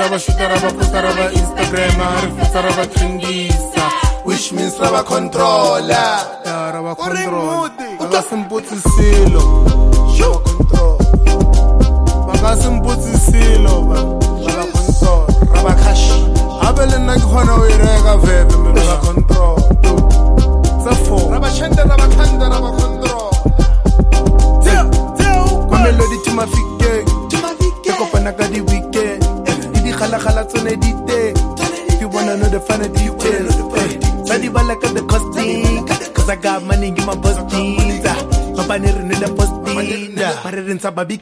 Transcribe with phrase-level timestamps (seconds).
[0.00, 0.89] chutaraba, chutaraba,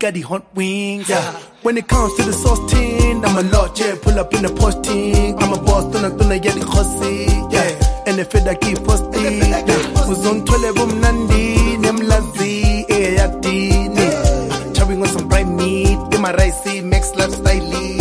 [0.09, 1.09] got the hunt wings.
[1.09, 1.33] Yeah.
[1.63, 3.97] When it comes to the sauce team, I'm a lot, yeah.
[4.01, 5.37] Pull up in the post team.
[5.39, 8.05] I'm a boss, don't I, don't I the hussy, yeah.
[8.07, 10.09] And if it I keep posting, yeah.
[10.09, 14.73] Was on 12 room Nandi, them lazy, eh, yeah.
[14.73, 17.98] Chopping on some prime meat, in my rice, makes life stylish.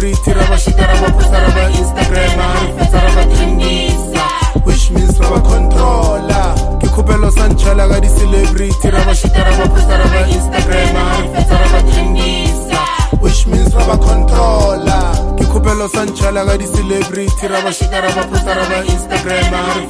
[0.00, 4.24] Tirava bashita raba posta raba instagram arifutsa raba trendisa
[4.64, 6.48] which means raba controller
[6.80, 10.96] ke khupelo sa ntšhala ka di-celebrity ra ba shita ra ba posta ra ba instagram
[10.96, 12.80] a re fetsa ra ba trendisa
[13.20, 15.04] which means ra ba controller
[15.36, 19.62] ke khupelo sa ntšhala ka di-celebrity ra ba shita ra ba posta ra instagram a
[19.76, 19.84] re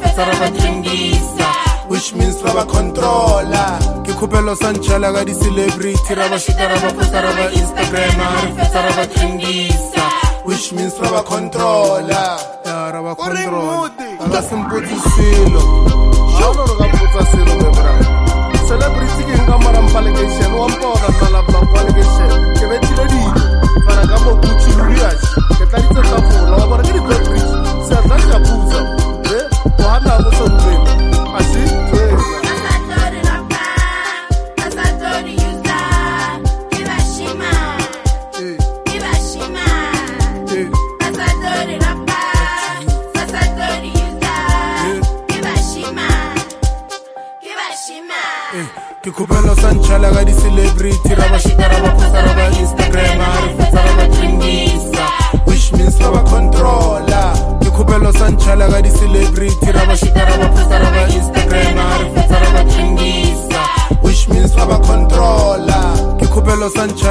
[1.87, 6.67] which means ra ba controller ke khupelo di-celebrity ra ba shita
[6.99, 8.29] posta ra instagram a
[8.91, 9.90] re
[10.61, 13.15] which means ra va controla ra a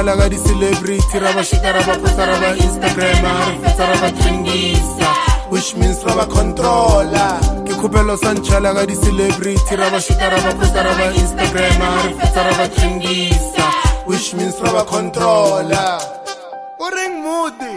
[0.00, 5.10] kudlala ka di-celebrity ra vaxika ra vaposa ra va instagram ra visa ra vatlingisa
[5.52, 7.36] which means ra va controla
[7.68, 12.40] ke khupelo sa nchala ka di-celebrity ra vaxika ra vaposa ra va instagram ra visa
[12.48, 13.66] ra vatlingisa
[14.08, 15.84] which means ra va controla
[16.80, 17.72] u ring mudi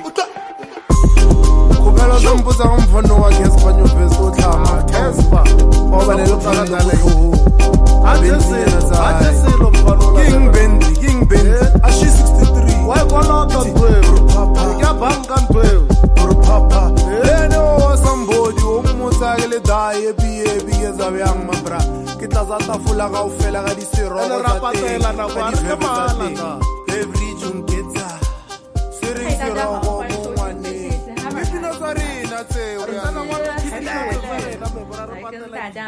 [1.76, 5.42] khupelo sa mputsa ka mphono wa kespa nyuvesi wo tlhama kespa
[5.92, 6.96] wa valele kufanele
[9.14, 11.88] King Bendy, King Bendy, yeah.
[11.88, 12.86] Ashi 63.
[12.86, 14.28] Why go not on Peru?
[14.28, 15.88] Papa, ya banga Peru.
[16.16, 16.94] Peru Papa.
[17.00, 21.80] Eh, Lene o somebody o mutsa ke le dae biye biye za yang mabra.
[22.20, 24.20] Ke tla za tafula ga ofela ga di sero.
[24.20, 26.60] Ene rapatela na kwa re mala ta.
[26.90, 28.08] Every June ketsa.
[29.00, 30.04] Siri sero go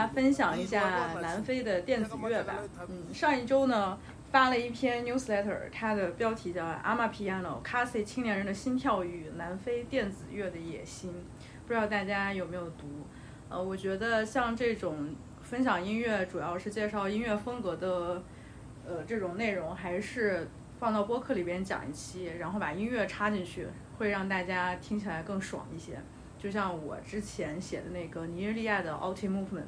[0.07, 2.55] 分享一下南非的电子乐吧。
[2.87, 3.97] 嗯，上一周呢
[4.31, 11.11] 发了一篇 newsletter，它的标题叫《阿玛 Piano c a s i 青年人的心跳与南非电子乐的野心》，
[11.67, 13.05] 不知道大家有没有读？
[13.47, 18.23] 呃，我觉得像这种分享音乐，主要是介绍音乐风格的，
[18.85, 20.47] 呃，这种内容还是
[20.79, 23.67] 放到播客里边讲一期，然后把音乐插进去，
[23.97, 25.99] 会让大家听起来更爽一些。
[26.37, 29.63] 就像我之前写的那个尼日利亚的 Alt Movement，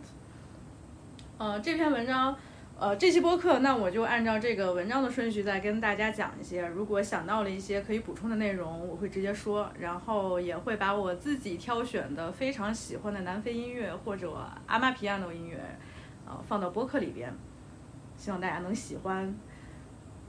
[1.40, 2.36] 呃，这篇文章，
[2.80, 6.66] 呃，这期播客，那我就按照这个文章的顺序再跟大家讲一些。
[6.66, 14.36] 如果想到了一些可以补充的内容，我会直接说，然后也会把我自己挑选的非常喜欢的南非音乐或者
[14.66, 15.60] 阿玛皮亚诺音乐，
[16.26, 17.32] 呃，放到播客里边，
[18.16, 19.32] 希望大家能喜欢。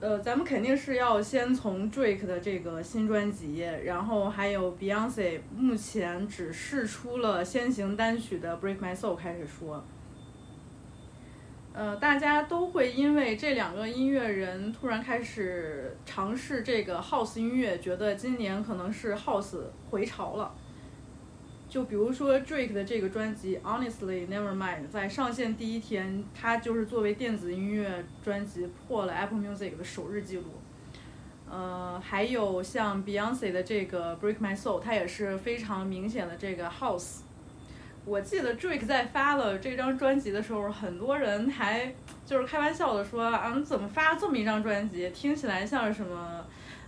[0.01, 9.83] 呃，咱们肯定是要先从 Drake 的这个新专辑，然后还有 Beyonce 目前只试出了先行单曲的《Break My Soul》开始说。
[11.73, 19.59] 呃，大家都会因为这两个音乐人突然开始尝试这个 House 音乐，觉得今年可能是 House
[19.91, 20.53] 回潮了。
[21.69, 30.45] 就比如说 Drake 的这个专辑《Honestly Never Mind》，在上线第一天，它就是作为电子音乐专辑破了 Apple Music 的首日记录。
[31.49, 37.21] 呃，还有像 Beyonce 的这个《Break My Soul》，它也是非常明显的这个 House。
[38.09, 41.93] 我记得 Drake 在发了这张专辑的时候，很多人还
[42.25, 45.11] 就是开玩笑的说：“啊，怎么发这么一张专辑？
[45.11, 46.45] 听起来像什么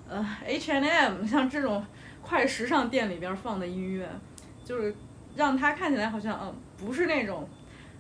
[0.08, 1.84] 呃，H and M 像这种
[2.22, 4.08] 快时尚店里边放的音乐。”
[4.64, 4.94] 就是
[5.36, 7.48] 让他看起来好像嗯不是那种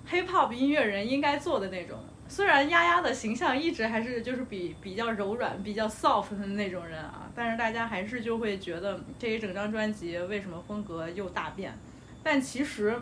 [0.08, 1.98] hip hop 音乐人应该做的那种。
[2.28, 11.76] 虽然丫丫的形象一直还是就是比比较柔软、比较 soft 的那种人啊，但是大家还是就会觉得这一整张专辑为什么风格又大变？
[12.22, 12.96] 但其实，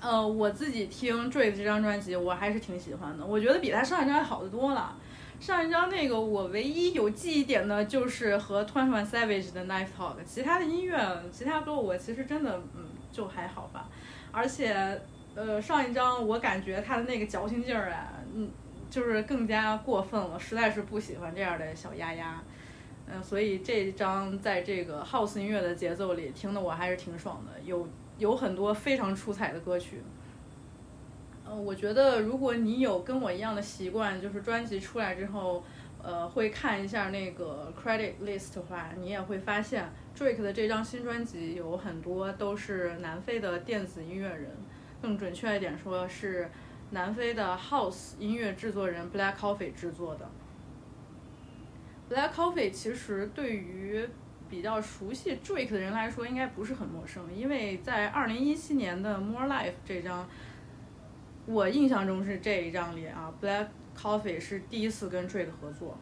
[0.00, 4.96] 呃，我自己听 Drake 这张专辑我还是挺喜欢的，我觉得比他上一张好得多了。
[5.40, 13.88] 上一张那个我唯一有记忆点的就是和 Twenty One Savage 的 Knife Talk，其他的音乐、其他歌我其实真的嗯就还好吧。
[14.30, 15.00] 而且
[15.34, 18.48] 呃上一张我感觉他的那个矫情劲儿啊，嗯
[18.88, 22.40] 就是更加过分了，实在是不喜欢这样的小丫丫。
[23.12, 27.84] 嗯，所以这一张在这个 House 音乐的节奏里听的我还是挺爽的，有
[28.22, 30.00] 有很多非常出彩的歌曲。
[31.44, 35.62] 呃我觉得，如果你有跟我一样的习惯，就是专辑出来之后，
[36.00, 44.50] 呃，会看一下那个 credit list 的话，你也会发现 Drake 的这张新专辑有很多都是南非的电子音乐人，
[45.02, 46.48] 更准确一点说是
[46.90, 50.30] 南非的 House 音乐制作人 Black Coffee 制作的。
[52.08, 54.08] Black Coffee 其实对于
[54.52, 60.28] 比较熟悉 Drake 的人来说，应该不是很陌生，因为在2017年的 More Life 这张。
[61.46, 63.66] 我印象中是这一张里啊，Black
[63.96, 65.96] Coffee 是第一次跟 Drake 合作，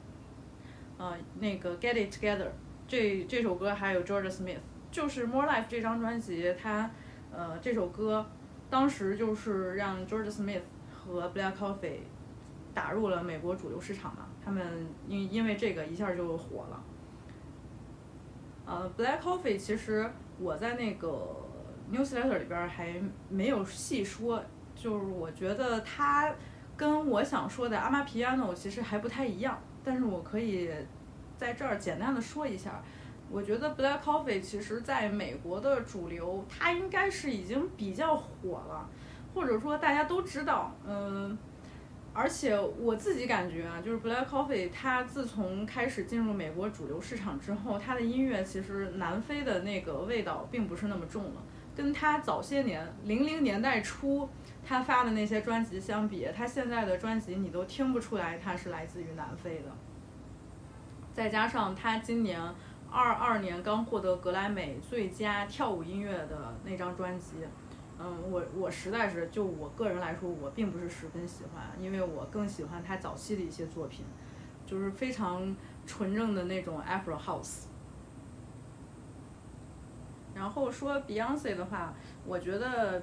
[0.98, 2.48] 呃，那个 Get It Together
[2.88, 4.58] 这这首歌还有 George Smith，
[4.90, 6.90] 就是 More Life 这张专辑，它
[7.32, 8.26] 呃这首歌
[8.68, 10.62] 当时就是让 George Smith
[10.92, 12.00] 和 Black Coffee
[12.74, 16.84] 打入了美国主流市场嘛，他们因因为这个一下就火了。
[18.70, 20.08] 呃，Black Coffee 其实
[20.38, 21.36] 我在那个
[21.92, 24.40] Newsletter 里边还没有细说。
[24.76, 26.32] 就是我觉得它
[26.74, 30.70] 跟我想说的阿玛皮亚诺其实还不太一样，但是我可以
[31.36, 32.80] 在这儿简单的说一下。
[33.30, 38.88] 我觉得 Black Coffee 其实在美国的主流，它应该是已经比较火了，
[39.34, 40.72] 或者说大家都知道。
[40.86, 41.36] 嗯，
[42.20, 51.42] 而且我自己感觉啊，就是 Black Coffee 它自从开始进入美国主流市场之后，它的音乐其实南非的那个味道并不是那么重了，
[51.74, 54.28] 跟他早些年零零年代初。
[54.62, 59.72] 他发的那些专辑相比，他现在的专辑你都听不出来他是来自于南非的。
[61.14, 62.38] 再加上他今年
[62.90, 67.36] 二二年刚获得格莱美最佳跳舞音乐的那张专辑，
[68.02, 74.04] 嗯，我我实在是就我个人来说，我并不是十分喜欢，因为我更喜欢他早期的一些作品，
[74.64, 75.54] 就是非常
[75.86, 77.64] 纯正的那种 Afro House。
[80.34, 83.02] 然后说 Beyonce 的话，我觉得。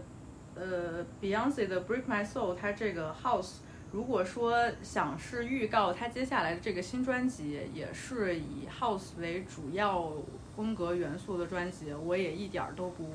[0.60, 3.58] 呃，Beyonce 的《Break My Soul》，它这个 House，
[3.92, 10.12] 如果说想是预告它接下来的这个新专辑，也是以 House 为主要
[10.56, 13.06] 风格元素的专辑，我也一点儿都不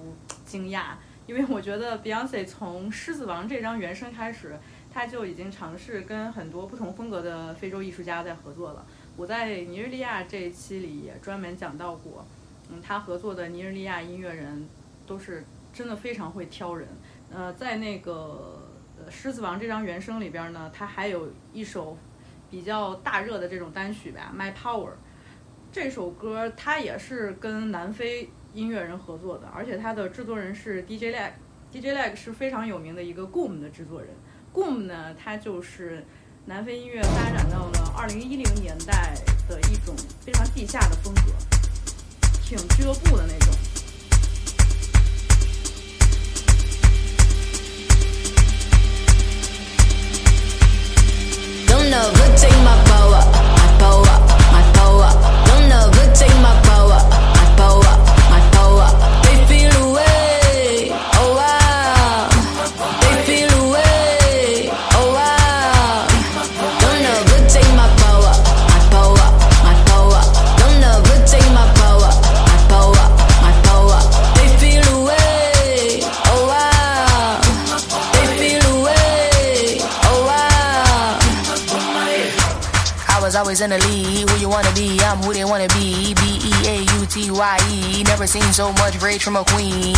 [0.44, 0.92] 惊讶，
[1.26, 4.58] 因为我觉得 Beyonce 从《狮子王》这张原声开始，
[4.92, 8.84] 他就已经尝试跟很多不同风格的非洲艺术家在合作了。
[9.16, 12.24] 我在尼日利亚这一期里也专门讲到过，
[12.70, 14.68] 嗯，他合作的尼日利亚音乐人
[15.06, 16.88] 都是真的非常会挑人。
[17.32, 18.60] 呃，在那个
[19.10, 21.96] 《狮子王》这张原声里边呢，他还有一首
[22.50, 24.88] 比较大热的这种单曲吧，《My Power》。
[25.70, 31.32] 这首歌它也是跟南非音乐人合作的，而且他的制作人是 DJ Leg。
[31.72, 34.10] DJ Leg 是非常有名的一个 Goom 的制作人。
[34.52, 36.04] Goom 呢，它就是
[36.44, 39.14] 南非音乐发展到了二零一零年代
[39.48, 41.32] 的一种非常地下的风格，
[42.42, 43.52] 挺俱乐部的那种。
[51.92, 52.56] never take
[83.62, 84.26] in the lead.
[84.28, 84.98] Who you wanna be?
[85.06, 86.12] I'm who they wanna be.
[86.18, 88.02] B E A U T Y E.
[88.02, 89.94] Never seen so much rage from a queen.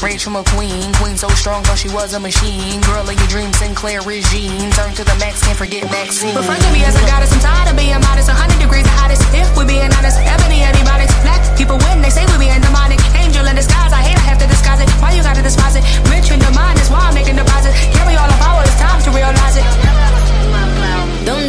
[0.00, 0.88] Rage from a queen.
[0.96, 2.80] Queen so strong, thought she was a machine.
[2.88, 4.72] Girl of your dreams, Sinclair regime.
[4.72, 6.34] Turn to the max, can't forget Maxine.
[6.34, 7.32] Refer to me as a goddess.
[7.36, 8.32] I'm tired of being modest.
[8.32, 9.20] 100 degrees the hottest.
[9.36, 11.12] If we're being honest, ebony antibiotics.
[11.20, 12.00] Black people win.
[12.00, 13.04] They say we being demonic.
[13.20, 13.92] Angel in disguise.
[13.92, 14.88] I hate I have to disguise it.
[14.96, 15.84] Why you gotta despise it?
[16.08, 17.76] Rich in the mind is why I'm making deposits.
[17.92, 18.64] Carry all the power.
[18.64, 20.11] It's time to realize it.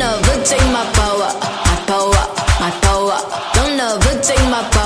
[0.04, 1.32] Don't take my power,
[1.64, 2.24] my power,
[2.60, 3.18] my power.
[3.56, 4.83] Don't ever take my power,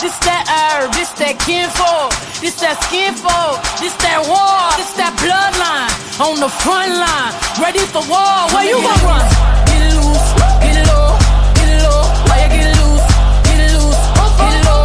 [0.00, 2.08] this that herb, this that kinfolk,
[2.40, 8.00] this that skinfolk, this that war, this that bloodline on the front line, ready for
[8.08, 8.48] war.
[8.56, 9.24] Where you gonna run?
[9.68, 10.28] Get loose,
[10.64, 11.12] get low,
[11.52, 12.00] get low.
[12.32, 13.06] Why you get loose,
[13.44, 14.00] get loose,
[14.40, 14.84] get low,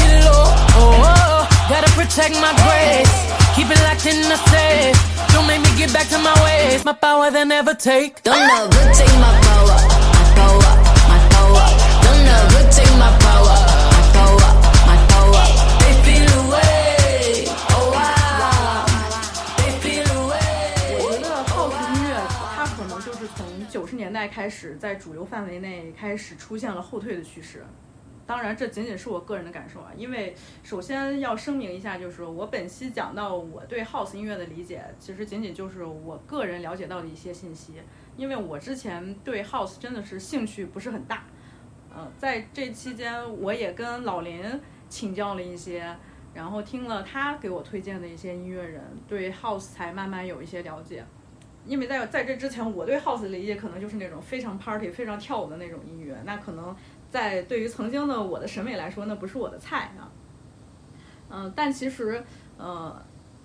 [0.00, 0.44] get low.
[0.80, 3.12] Oh, oh, gotta protect my grace,
[3.52, 4.96] keep it locked in the safe.
[5.36, 6.84] Don't make me get back to my ways.
[6.88, 8.22] My power they never take.
[8.24, 10.72] Don't ever take my power, my power,
[11.12, 11.64] my power.
[12.00, 13.23] Don't ever take my power,
[24.28, 27.64] 开始，在主流范围内开始出现了后退的趋势。
[28.26, 37.74] 当然，这仅仅是我个人的感受啊，因为首先要声明一下，就是我本期讲到我对 house 音乐的理解，其实仅仅就是我个人了解到的一些信息，
[38.16, 41.24] 因为我之前对 house 真的是兴趣不是很大。
[41.94, 44.42] 呃，在这期间，我也跟老林
[44.88, 45.94] 请教了一些，
[46.32, 51.04] 然后听了他给我推荐的一些音乐人，对 house 才慢慢有一些了解。
[51.66, 56.74] 因为在在这之前，我对 house 的理解可能就是那种非常 party、非常跳舞的那种音乐，那可能
[57.10, 60.10] 在对于曾经的我的审美来说，那不是我的菜啊。
[61.30, 62.22] 嗯、但其实
[62.58, 62.94] 呃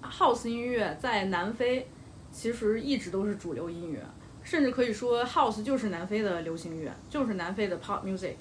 [0.03, 1.88] ，house 音乐在南非
[2.31, 3.99] 其实一直都是主流音乐，
[4.43, 8.35] 甚至可以说 house 就是南非的流行乐，就是南非的 pop music。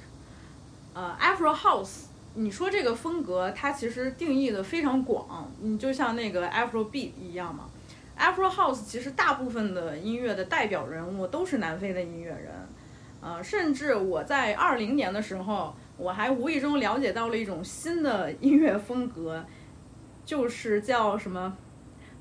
[0.93, 7.71] 呃，Afro House，你说这个风格，它其实定义的非常广，你就像那个 Afro Beat 一样嘛。
[8.19, 12.53] Afro House 其实大部分的音乐的代表人物都是南非的音乐人，
[13.21, 19.45] 呃，甚至我在二零年的时候，我还无意中了解到了一种新的音乐风格，
[20.25, 21.57] 就是叫什么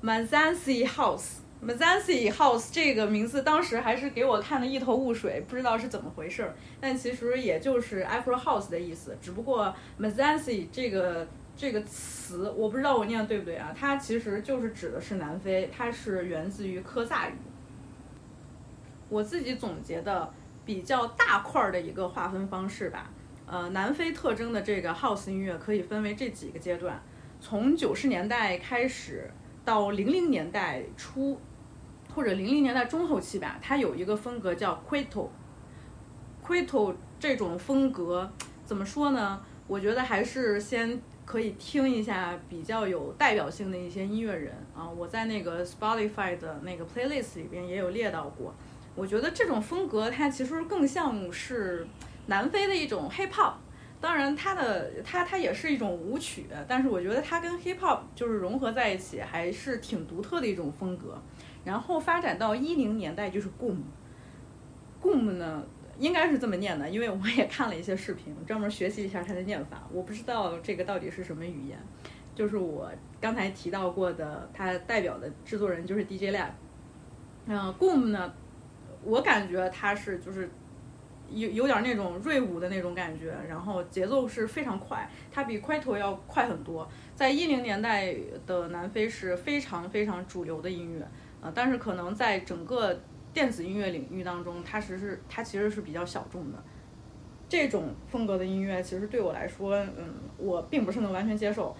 [0.02, 1.38] Mazansi House。
[1.60, 6.54] Mazansi House 这个名字当时还是给我看得一头雾水，不知道是怎么回事儿。
[6.80, 11.26] 但其实也就是 Afro House 的意思，只不过 Mazansi 这个
[11.58, 13.74] 这个词，我不知道我念的对不对啊？
[13.76, 17.32] 它其实就是指的是南非，它是源自于科萨语。
[19.08, 20.32] 我自己总结的
[20.64, 23.10] 比较大块儿的一个划分方式吧。
[23.44, 27.02] 呃，南非特征的这个 House 音乐可以分为这几个阶段，
[27.40, 29.28] 从九十年代开始
[29.64, 31.40] 到零零年代初，
[32.14, 35.28] 或者零零年代中后期吧，它有一个风格叫 Quito。
[36.46, 38.30] Quito 这种风格
[38.64, 39.40] 怎么说呢？
[39.66, 48.54] 我觉得还是先可以听一下比较有代表性的一些音乐人啊，我在那个 Spotify 的那个 playlist 里边也有列到过。
[48.94, 51.86] 我觉得这种风格它其实更像是
[52.28, 53.52] 南非的一种 hip hop，
[54.00, 61.20] 当然它的它它也是一种舞曲，但是我觉得它跟 hip hop 就是融合在一起，还是挺独特的一种风格。
[61.62, 65.62] 然后发展到一零年代就是 goom，goom 呢
[65.98, 69.82] 应该是这么念的，因为我也看了一些视频，专门学习一下它的念法。
[69.92, 71.78] 我不知道这个到底是什么语言，
[72.34, 72.90] 就是我
[73.20, 76.50] 刚才提到过的，它代表的制作人就是 DJ Lab。
[77.46, 78.32] 嗯、g o o m 呢，
[79.02, 80.50] 我感觉它是就是
[81.30, 86.88] 有有点那种锐舞的那种感觉，然后节奏是非常快，它比 Quito 要快很多。
[87.14, 88.14] 在一零年代
[88.46, 91.08] 的南非是非常非常主流的音乐，
[91.40, 93.00] 呃，但是可能在整个
[93.38, 96.58] 电子音乐领域当中，它其实是它其实是比较小众的。
[97.48, 101.72] 这种风格的音乐，其实对我来说，嗯，我并不是能完全接受。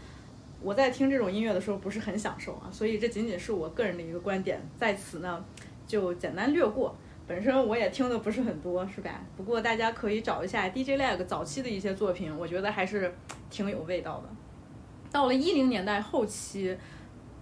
[0.63, 5.45] 我在听这种音乐的时候不是很享受啊，所以这仅仅是我个人的一个观点，在此呢
[5.85, 6.95] 就简单略过。
[7.27, 9.21] 本身我也听的不是很多，是吧？
[9.37, 13.13] 不过大家可以找一下 DJ Lag 早期的一些作品，我觉得还是
[13.51, 14.29] 挺有味道的。
[15.11, 16.79] 到了一零年代后期，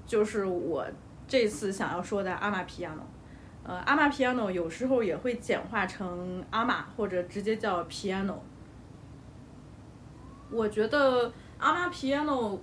[0.06, 0.86] 就是我
[1.28, 3.06] 这次想要说的阿玛皮亚诺。
[3.66, 8.36] 呃，阿玛 piano 有时候也会简化成阿玛，或者直接叫 piano。
[10.52, 12.56] 我觉得阿玛 piano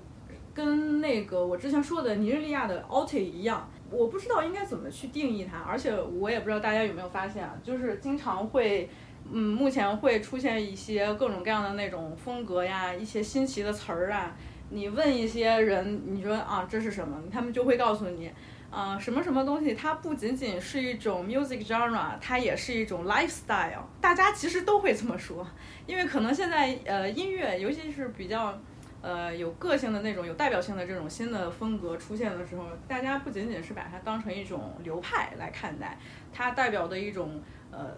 [0.53, 8.89] 跟那个我之前说的尼日利亚的 alti 一样，我不知道应该怎么去定义它，而且我也不知道大家有没有发现啊，就是经常会，
[9.29, 14.33] 嗯，目前会出现一些各种各样的那种风格呀，一些新奇的词儿啊。
[14.69, 18.31] 你问一些人，你说啊这是什么，他们就会告诉你，
[18.73, 23.83] 啊、什么什么东西，它不仅仅是一种 music genre，它也是一种 lifestyle。
[24.01, 25.45] 大家其实都会这么说，
[25.85, 28.59] 因为可能现在呃音乐，尤其是比较
[29.03, 35.95] 呃有个性的那种、有代表性的这种新的风格出现的时候，大家不仅仅是把它当成一种流派来看待，
[36.33, 37.39] 它代表的一种
[37.69, 37.95] 呃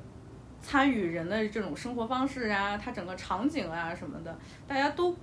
[0.62, 5.16] 参与人的这种生活方式啊，它整个场景啊什么的，大家都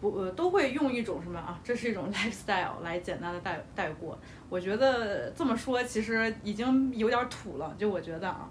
[0.00, 4.18] 不呃都会用一种什么啊，这是一种 lifestyle 来简单的带带过。
[4.48, 8.48] 我觉得这么说其实已经有点土了，就我觉得啊。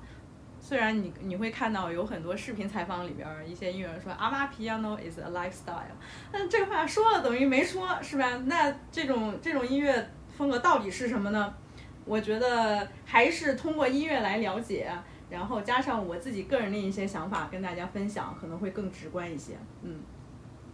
[0.62, 5.96] 虽然你你会看到有很多视频采访里边一些音乐人说阿玛 piano is a lifestyle，
[6.34, 8.30] 但这话说了等于没说，是吧？
[8.46, 11.56] 那这种这种音乐风格到底是什么呢？
[12.04, 14.92] 我觉得还是通过音乐来了解，
[15.30, 19.54] 然后加上我自己个人的一些想法跟大家分享，可能会更直观一些。
[19.82, 20.02] 嗯，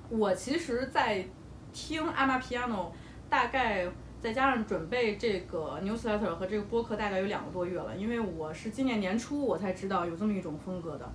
[0.10, 1.26] 我其实，在
[1.72, 2.92] 听阿玛 piano
[3.30, 3.88] 大概。
[4.22, 11.08] 再加上准备这个 newsletter 和这个播客大概有两个多月了，因为我是今年年初我才知道有这么一种风格的，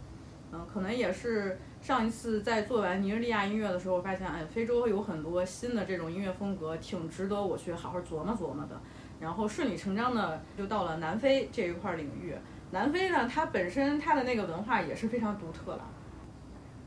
[0.53, 8.81] 嗯，可能也是上一次在做完尼日利亚音乐的时候，发现哎，非洲有很多新的这种音乐风格，挺值得我去好好琢磨琢磨的。
[9.19, 12.37] 然后顺理成章的就到了南非这一块领域。
[12.71, 15.85] 南非呢，它本身它的那个文化也是非常独特了。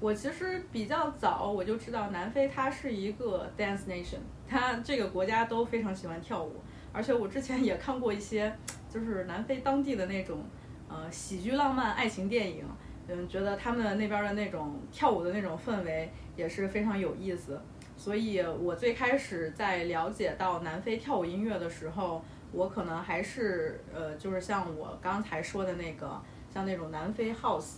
[0.04, 6.58] 我其实比较早我就知道南非它是一个 dance nation，它这个国家都非常喜欢跳舞，
[6.92, 8.54] 而且我之前也看过一些
[8.90, 10.44] 就是南非当地的那种
[10.90, 12.66] 呃喜剧浪漫爱情电影，
[13.08, 17.58] 嗯，觉得他们那边的那种跳舞的那种氛围也是非常有意思。
[17.96, 26.22] 所以我最开始在了解到南非跳舞音乐的时候，我可能还是呃就是像我刚才说的那个
[26.54, 27.76] 像那种南非 house。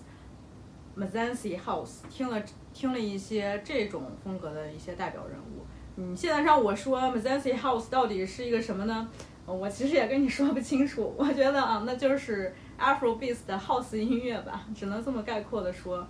[0.98, 2.42] Mazansi House 听了
[2.74, 5.66] 听了一些这种风格的一些代表人物。
[5.96, 9.08] 你现在让我说 Mazansi House 到底是一个什么呢？
[9.46, 11.14] 我其实也跟你说不清楚。
[11.18, 16.06] 我觉得啊，那就是 Afrobeat 的 House 音乐吧，只能这么概括的说。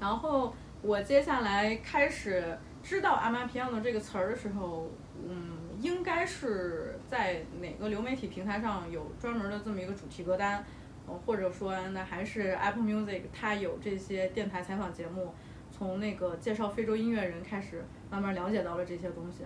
[0.00, 4.90] 然后我接下来开始知道 Amapiano 这个词儿的时候，
[5.28, 10.64] 嗯，应该是在哪个流媒体平台上有专门的这么一个主题歌单。
[11.06, 15.32] 或者说，那还是 Apple Music，它有这些电台采访节目，
[15.70, 19.44] 从那个介绍非洲音乐人开始，慢慢了解到了这些东西。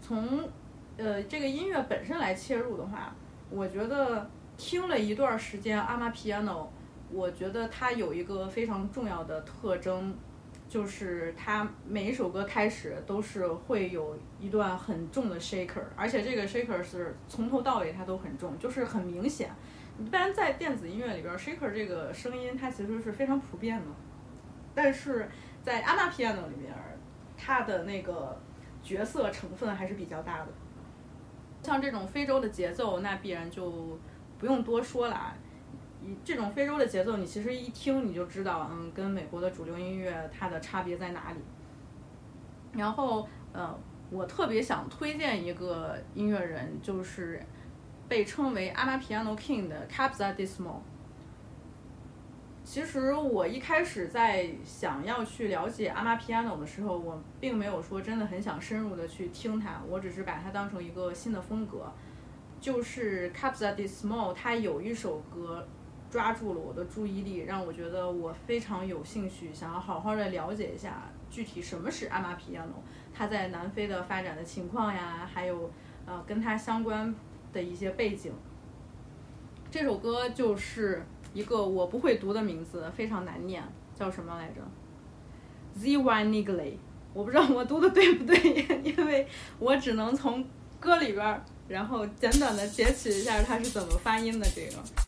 [0.00, 0.48] 从
[0.96, 3.14] 呃这个音乐本身来切入的话，
[3.50, 6.66] 我觉得听了一段时间阿玛 piano，
[7.10, 10.14] 我觉得它有一个非常重要的特征，
[10.68, 19.50] 就是它每一首歌开始都是会有一段很重的 shaker，而且这个 shaker 是从头到尾它都很重，就是很明显。
[19.98, 23.86] 一般在电子音乐里边，shaker 这个声音它其实是非常普遍的，
[24.74, 25.26] 但是
[25.62, 26.74] 在阿玛 piano 里面，
[27.34, 28.38] 它的那个
[28.82, 30.48] 角色成分还是比较大的。
[31.62, 33.98] 像这种非洲的节奏，那必然就
[34.38, 35.34] 不用多说了。
[36.22, 41.38] 这种非洲的节奏，你其实一听你就知道，嗯，跟美国的主流音乐它的差别在哪里。
[42.72, 43.74] 然后，呃，
[44.10, 47.40] 我特别想推荐一个音乐人，就是。
[48.08, 50.82] 被称为阿玛皮亚诺 King 的 Capsa d i s m o
[52.62, 61.92] 其实我一开始在想要去了解阿玛皮亚诺的时候，我并没有说真的很想深入的去听它，我只是把它当成一个新的风格。
[62.60, 65.66] 就是 Capsa d i s m o 他有一首歌
[66.10, 72.82] 抓住了我的注意力，让我觉得我非常有兴趣，想要好好的了解一下具体什么是阿玛皮亚诺，
[73.14, 75.70] 他在南非的发展的情况呀，还有
[76.04, 77.14] 呃跟他相关。
[77.56, 78.30] 的一些背景，
[79.70, 83.62] 这首歌就是一个我不会读的名字，非常难念，
[83.98, 84.60] 叫什么来着
[85.74, 86.74] ？Z Y Nigley，
[87.14, 88.36] 我不知道我读的对不对，
[88.84, 89.26] 因为
[89.58, 90.46] 我只能从
[90.78, 95.05] 歌里边，然后简短的截取一下它是怎么发音的这个。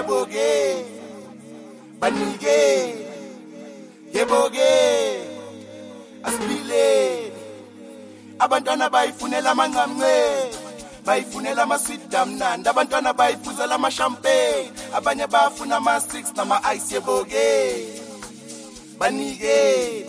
[0.00, 0.84] yeboge
[2.00, 2.94] banige,
[4.14, 4.70] yeboge
[6.24, 7.32] asibileni
[8.38, 10.48] abantwana bayifunela amancancela
[11.04, 16.94] bayifunela amaswidi amnandi abantwana bayifuzela amashampagne abanye bayafuna ama-6 nama-ice.
[16.94, 17.46] Yeboke
[18.98, 20.06] banike.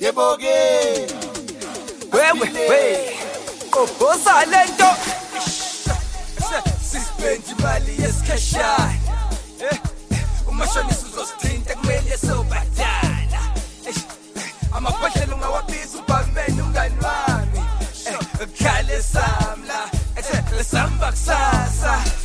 [0.00, 0.56] Yeboge,
[2.12, 2.82] wewe we
[3.70, 5.17] qobhosa le nto
[6.90, 8.94] sizibendi imali yesikhashana.
[9.60, 9.78] Eh,
[10.10, 13.40] eh, umashonisa uzosithinta kumele sobadala
[13.88, 13.94] eh,
[14.72, 17.60] amabhodlela ungawabiza ubhameni umngani wami.
[18.38, 19.90] Kukhale samla
[20.56, 22.17] lesamba kusasa.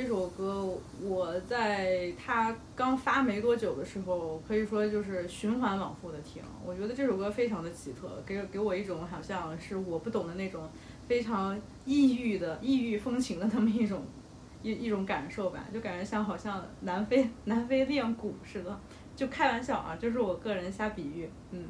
[0.00, 0.66] 这首歌，
[1.02, 6.42] 我在它刚发没多久的时候，可以说就是循环往复的听。
[6.64, 10.66] 我觉得这首歌非常的奇特，给给我一种好像是我不懂的那种
[11.06, 14.02] 非常异域的异域风情的那么一种
[14.62, 18.80] 一一种感受吧，就感觉像好像南非南非练鼓似的。
[19.14, 21.64] 就开玩笑啊，就是我个人瞎比喻，嗯。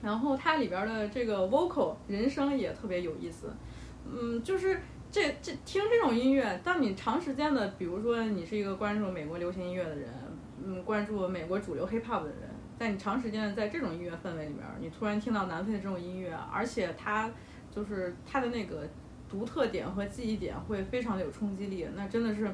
[0.00, 3.52] 然后它里边的这个 vocal 人声也特别有意思，
[4.10, 4.80] 嗯，就是
[5.10, 10.08] 这这听这种音乐，当你长时间的，比如说你是一个关注美国流行音乐的人，
[10.64, 17.28] 嗯，关注美国主流 hip hop 的人，在你长时间的在这种音乐氛围里面，你突然听到南非的这种音乐，而且它
[17.74, 18.88] 就是它的那个
[19.28, 22.48] 独特点和记忆点会非常的有冲击力，那真的是，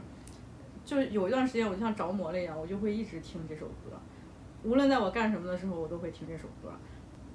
[0.83, 4.01] 就有一段时间我就像着魔了一样，我就会一直听这首歌，
[4.62, 6.73] 无论在我干什么的时候，我都会听这首歌。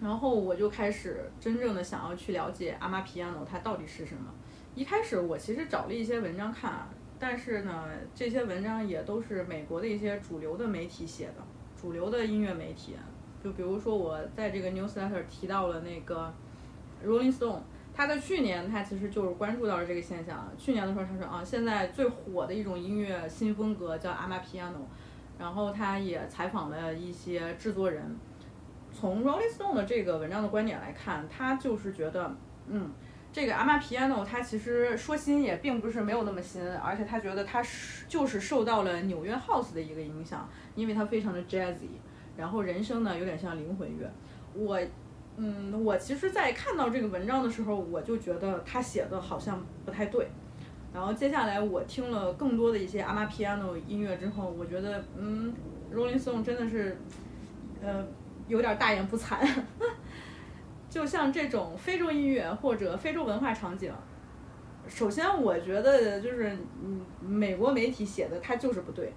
[0.02, 4.34] 然后我就开始真正的想要去了解阿玛皮亚诺它到底是什么。
[4.74, 6.88] 一开始我其实找了一些文章看，
[7.20, 11.44] 但是呢，这些文章也都是美国的一些主流的媒体写的，
[11.76, 12.96] 主流的音乐媒体。
[13.44, 16.32] 就比如说我在这个 newsletter 提到了那个
[17.06, 17.62] Rolling Stone，
[17.94, 20.48] 他在去年他其实就是关注到了这个现象。
[20.58, 24.86] 去年的时候他说啊，现在最火的一种音乐新风格叫 Amapiano，，
[25.38, 28.16] 然后他也采访了一些制作人。
[28.94, 32.36] 从 Rolling Stone 的这个文章的观点来看，他就是觉得，
[32.68, 32.92] 嗯，
[33.34, 41.88] 这个 Amapiano 它其实说新也并不是没有那么新，而且他觉得它是就是受到了纽约 House 的一个影响，因为它非常的 Jazzy，
[42.36, 44.12] 然后人声呢有点像灵魂乐。
[44.54, 44.80] 我，
[45.38, 50.28] 嗯，我其实，在看到这个文章的时候，我就觉得他写的好像不太对。
[50.94, 55.54] 然后接下来我听了更多的一些 Amapiano 音乐之后，我觉得，嗯
[55.94, 56.98] ，Rolling Stone 真的是，
[57.82, 58.06] 呃。
[58.48, 59.38] 有点大言不惭，
[60.92, 63.90] 就像这种非洲音乐或者非洲文化场景，
[64.90, 69.14] 首先我觉得就是嗯，美国媒体写的它就是不对。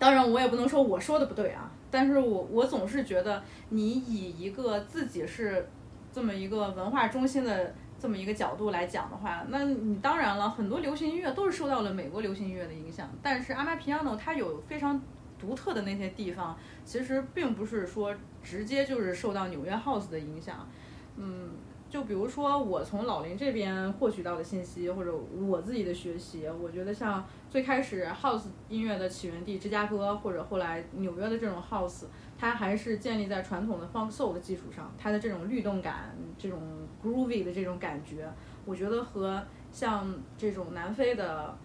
[0.00, 5.64] 当然我也不能说我说的不对啊，但是我我总是觉得你以一个自己是
[6.12, 15.00] 这么一个文化中心的这么一个角度来讲的话，那你当然了很多流行音乐都是受到了美国流行音乐的影响，但是阿玛皮亚诺它有非常。
[15.40, 20.68] 独特的那些地方，其实并不是说直接就是受到纽约 House 的影响，
[21.16, 21.50] 嗯，
[21.88, 32.04] 就比如说我从老林这边获取到的信息，或者我自己的学习，我觉得像最开始 House 音乐的起源地芝加哥，或者后来纽约的这种 House，
[32.38, 36.60] 它还是建立在传统的 Funk Soul 的基础上，它的这种律动感、这种
[37.04, 38.28] Groovy 的这种感觉，
[38.64, 41.56] 我觉得和像这种南非的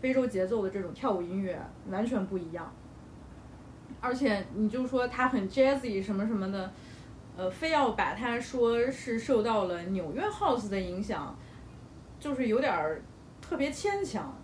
[0.00, 2.72] 非洲节奏的这种跳舞音乐完全不一样。
[4.00, 6.72] 而且你就说它很 jazzy 什么什么的，
[7.36, 11.36] 呃，非要把它说是受到了纽约 house 的影响，
[12.18, 13.02] 就是有点儿
[13.40, 14.36] 特别牵强。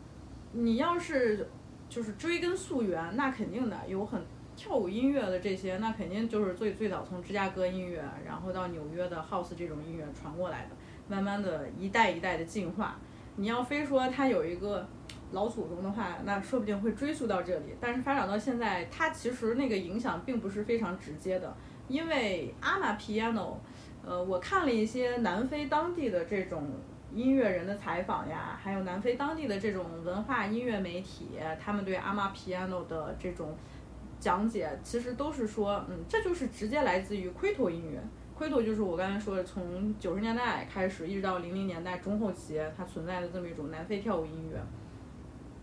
[0.52, 1.48] 你要是
[1.88, 4.22] 就是追根溯源，那肯定的有很
[4.56, 10.70] 跳舞音乐的这些，那肯定就是最最早从芝加哥音乐，然后到纽约的 house 这种音乐传过来的，
[11.08, 12.98] 慢慢的一代一代的进化。
[13.36, 14.86] 你要非说它有一个。
[15.32, 17.74] 老祖宗的话，那说不定会追溯到这里。
[17.80, 21.52] 但是发展到现在，它其实那个影响并不是非常直接的，
[21.88, 23.60] 因为阿玛皮亚诺，
[24.04, 26.68] 呃，我看了一些南非当地的这种
[27.14, 33.56] 音乐人的采访呀，还有南非当地的这种文化音乐媒体，他们对阿玛皮亚诺的这种
[34.18, 38.00] 讲解，其实都是说，嗯，这就是直接来自于奎托音乐。
[38.34, 44.60] 奎托就是我刚才说的，从九十年代开始，一直到零零年代中后期，它存在的这么一种南非跳舞音乐。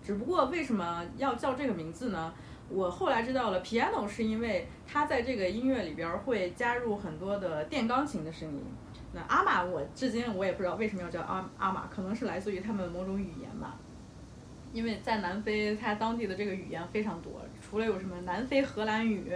[0.02, 2.34] 只不过为什么要叫这个名字呢？
[2.70, 8.64] 我后来知道了，piano 是因为它在这个音乐里边会加入很多的电钢琴的声音。
[9.14, 13.78] 那阿玛，我至今我也不知道为什么要叫阿阿玛，可能是来自于他们某种语言吧。
[14.72, 19.32] 因为在南非，它当地的这个语言非常多，除了有什么南非荷兰语，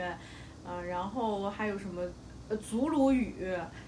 [0.66, 2.02] 呃，然后还有什么
[2.50, 3.36] 呃祖鲁语，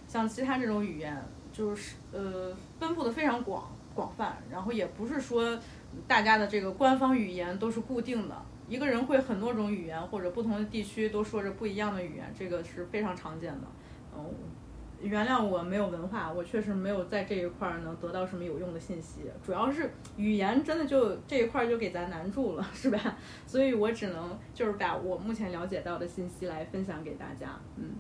[0.08, 1.18] 像其他这种语言，
[1.52, 5.58] 就是呃分布的非常广广泛，然后也不是说。
[6.08, 8.36] 大家的这个官方语言都是固定的，
[8.70, 13.68] 一个人会很多种语言，或者不同的地区都说着不一样的语言，这个是非常常见的。
[14.16, 14.32] 嗯，
[15.02, 19.22] 原谅我没有文化，我确实没有在这一块儿能得到什么有用的信息。
[19.44, 23.18] 主要是语言真的就这一块儿就给咱难住了，是吧？
[23.48, 27.60] 所以我只能就是把我目前了解到的信息来分享给大家。
[27.76, 27.96] 嗯，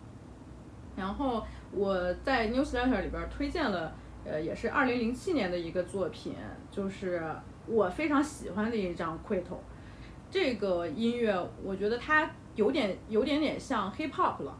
[0.95, 3.91] 然后我在 newsletter 里边推荐了，
[4.23, 6.35] 呃，也是二零零七年的一个作品，
[6.69, 7.19] 就是。
[7.67, 9.41] 我非常喜欢的一张《Quito》，
[10.31, 14.57] 这个音乐我觉得它有点有点点像 Hip Hop 了。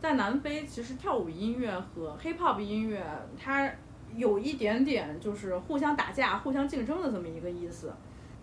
[0.00, 3.04] 在南非，其实跳舞音乐和 Hip Hop 音乐
[3.38, 3.72] 它
[4.16, 7.92] 有一点点就是互相打架、互相竞争的这么一个意思。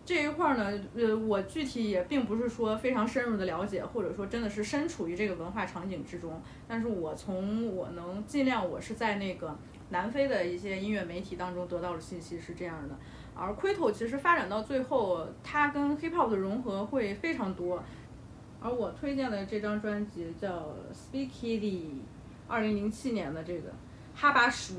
[0.05, 6.41] 这一块呢，呃，我具体也并不是说非常深入的了解，或者说真的是身处于这个文化场景之中。
[6.67, 9.55] 但是我从我能尽量，我是在那个
[9.89, 12.97] 南非的一些音乐媒体当中得到的信息是这样的。
[13.39, 17.81] 而 Quito 其实发展到最后，它跟 Hip Hop 的融合会非常多。
[18.61, 21.83] 而我推荐的这张专辑叫 Speaky
[22.49, 23.71] 二零零七年的这个
[24.19, 24.73] Habashi，，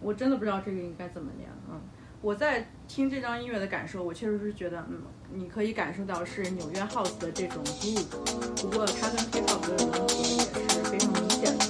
[0.00, 1.80] 我真的不知道这个应该怎么念，嗯。
[2.22, 5.00] 我在听这张音乐的感受，我确实是觉得，嗯，
[5.32, 11.69] 你可以感受到是纽约 house 的这种 g r o o 不过它跟 hip hop 的融合也是非常明显的。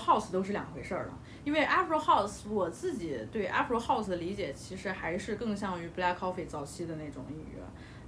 [0.00, 1.18] House 都是两回事儿了。
[1.44, 7.62] 因为 Afro House 我自己对 Afro House 的理解其实还是更像于 Black Coffee 早期的那种音乐，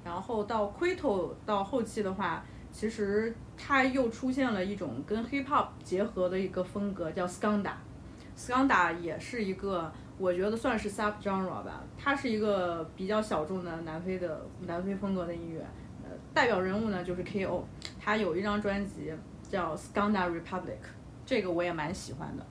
[0.04, 7.72] 然后到 Quito 到后期的话，其实它又出现了一种跟 Hip Hop 结合的一个风格，叫 Skanda。
[8.36, 15.60] Skanda 也是一个我觉得算是 sub genre 吧，它是一个比较小众的南非的南非风格的音乐。
[16.04, 17.64] 呃，代表人物呢就是 K.O，
[18.00, 19.12] 他有一张专辑
[19.48, 20.80] 叫 Skanda Republic，
[21.32, 22.44] 这个我也蛮喜欢的。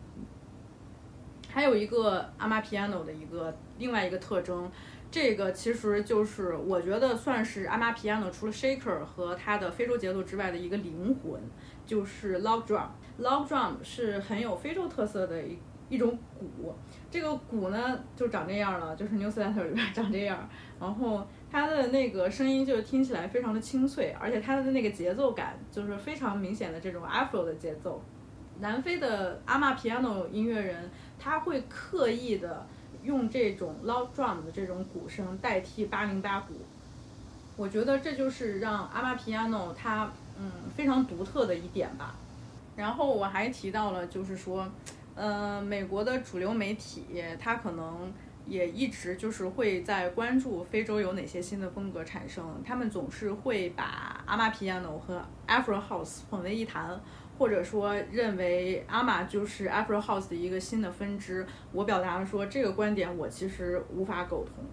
[1.48, 4.72] 还有一个阿玛 piano 的一个另外一个特征，
[5.12, 11.40] 这个其实就是我觉得算是阿玛 piano 除了 shaker 和它的非洲节奏之外的一个灵魂，
[11.86, 12.88] 就是 log drum。
[13.20, 15.56] log drum 是很有非洲特色的一
[15.88, 16.74] 一种鼓，
[17.12, 28.02] 这个鼓呢就长这样了，就是 newsletter 里边长这样，然后它的那个声音就听起来非常的清脆，而且它的那个节奏感就是非常明显的这种 afro 的节奏。
[28.60, 30.90] 南非的阿玛 piano 音乐人。
[31.24, 32.66] 他会刻意的
[33.04, 36.56] 用这种 log drum 的这种鼓声代替八零八鼓，
[37.56, 42.16] 我觉得这就是让阿玛皮亚诺它嗯非常独特的一点吧。
[42.76, 44.68] 然后我还提到了，就是说，
[45.14, 47.06] 呃，美国的主流媒体
[47.40, 48.12] 它可能
[48.48, 57.00] 也一直就是会在关注非洲有哪些新的风格产生，他们总是会把阿玛皮亚诺和 Afro House 混为一谈。
[57.42, 64.64] 或者说认为阿玛就是 Afro House 的一个新的分支，我表达了说这个观点我其实无法苟同。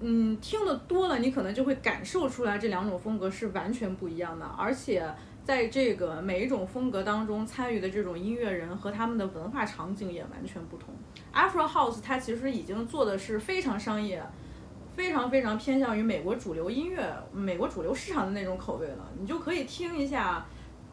[0.00, 5.10] 嗯，听得多了，你可能就会感受出来这两种风格是完全不一样的，而且
[5.42, 10.94] 在这个每一种风格当中参与的这种音乐人和他们的文化场景也完全不同。
[11.32, 14.22] Afro House 它其实已经做的是非常商业，
[14.94, 20.44] 非常非常偏向于美国主流音乐、美国主流市场的那种口味了，你就可以听一下。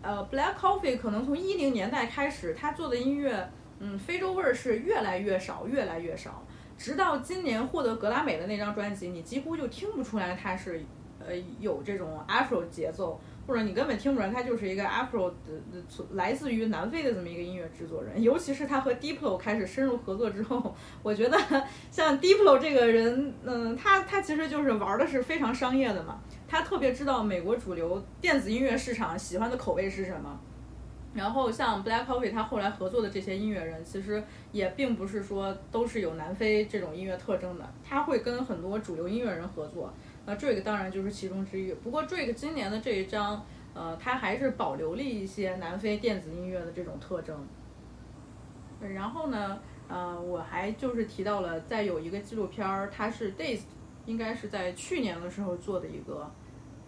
[0.02, 6.44] 呃，Black Coffee 可能从一零年代开始，他做的音乐，嗯，非洲味儿是越来越少，越来越少，
[6.78, 10.82] 直到今年获得格莱美的那张专辑，你几乎就听不出来他是，
[11.20, 13.20] 呃，有这种 Afro 节奏。
[13.50, 18.22] 或者你根本听不出来，他就是一个 Afro 的的来自于南非的这么一个音乐制作人。
[18.22, 21.36] 尤其是他和 Diplo 开始深入合作之后，我觉得
[21.90, 26.22] 像 Diplo 这个人，嗯，他他其实就是玩的是非常商业的嘛。
[26.48, 30.40] 他特别知道美国主流电子音乐市场喜欢的口味是什么。
[31.12, 37.68] 然后像 Black Coffee 他后来合作的这些音乐人，其实也并不是说都是有南非这种音乐特征的。
[37.84, 39.92] 他会跟很多主流音乐人合作。
[40.30, 41.74] 那 Drake 当然就是其中之一。
[41.74, 47.36] 不过 Drake 今年的这一张，呃，他还是保留了一些南非电子音乐的这种特征。
[48.80, 53.62] 然后呢，呃，我还就是提到了，在有一个纪录片儿，它是 Days，
[54.06, 56.32] 应该是在去年的时候做的一个，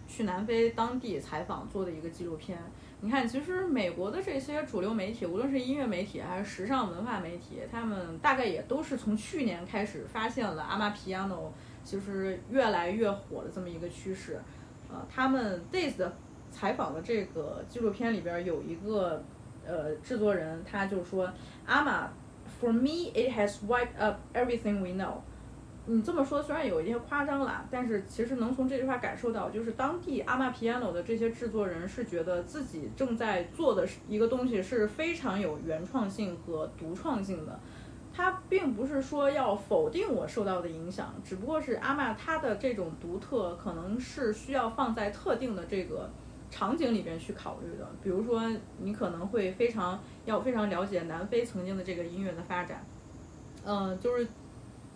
[0.06, 2.56] 去南非当地采访做的一个纪录片。
[3.00, 11.52] 你看，其实美国的这些主流媒体，无论是音乐媒体还是时尚文化媒体，他们大概也都是从去年开始发现了阿玛皮亚诺。
[11.84, 14.40] 就是越来越火的这么一个趋势，
[14.90, 16.12] 呃，他们 Days 的
[16.50, 19.22] 采访的这个纪录片里边有一个
[19.66, 21.30] 呃制作人，他就说
[21.66, 22.08] 阿玛
[22.60, 25.14] ，For me it has wiped up everything we know。
[25.84, 37.58] 你这么说虽然有一些夸张啦，但是其实能从这句话感受到，就是当地阿玛 piano 的这些制作人是觉得自己正在做的一个东西是非常有原创性和独创性的。
[38.14, 46.10] 他并不是说要否定我受到的影响，只不过是阿玛他的这种独特，可能是需要放在特定的这个
[46.50, 47.88] 场景里边去考虑的。
[48.02, 48.42] 比如说，
[48.78, 52.84] 你可能会非常要非常了解南非曾经的这个音乐的发展。
[53.64, 54.28] 嗯，就是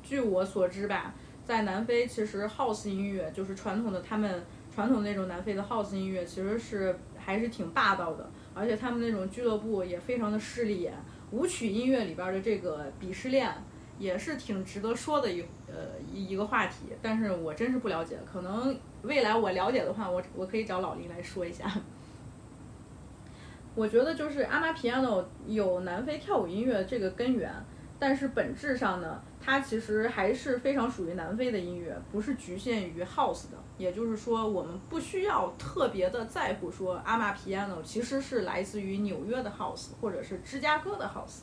[0.02, 1.14] 据我所知吧，
[1.44, 4.42] 在南非其实 house 音乐就是传统的他们
[4.74, 10.92] 传统那种南非的 house 音乐，其实是还是挺霸道的，而且他们那种俱乐部也非常的势利眼。
[11.30, 13.52] 舞曲音乐里边的这个鄙视链
[13.98, 21.70] 也是挺值得说的一呃一一个话题，但是我真是不了解，可能未来我了解的话，我我可以找老林来说一下。
[23.74, 27.52] 我觉得就是阿玛皮亚诺有南非跳舞音乐这个根源。
[27.98, 33.56] 但是本质上呢，它其实还是非常属于南非的音乐，不是局限于 house 的。
[33.78, 41.42] 也就是说，我们不需要特别的在乎说阿玛皮亚诺其实是来自于纽约的 house，或者是芝加哥的 house。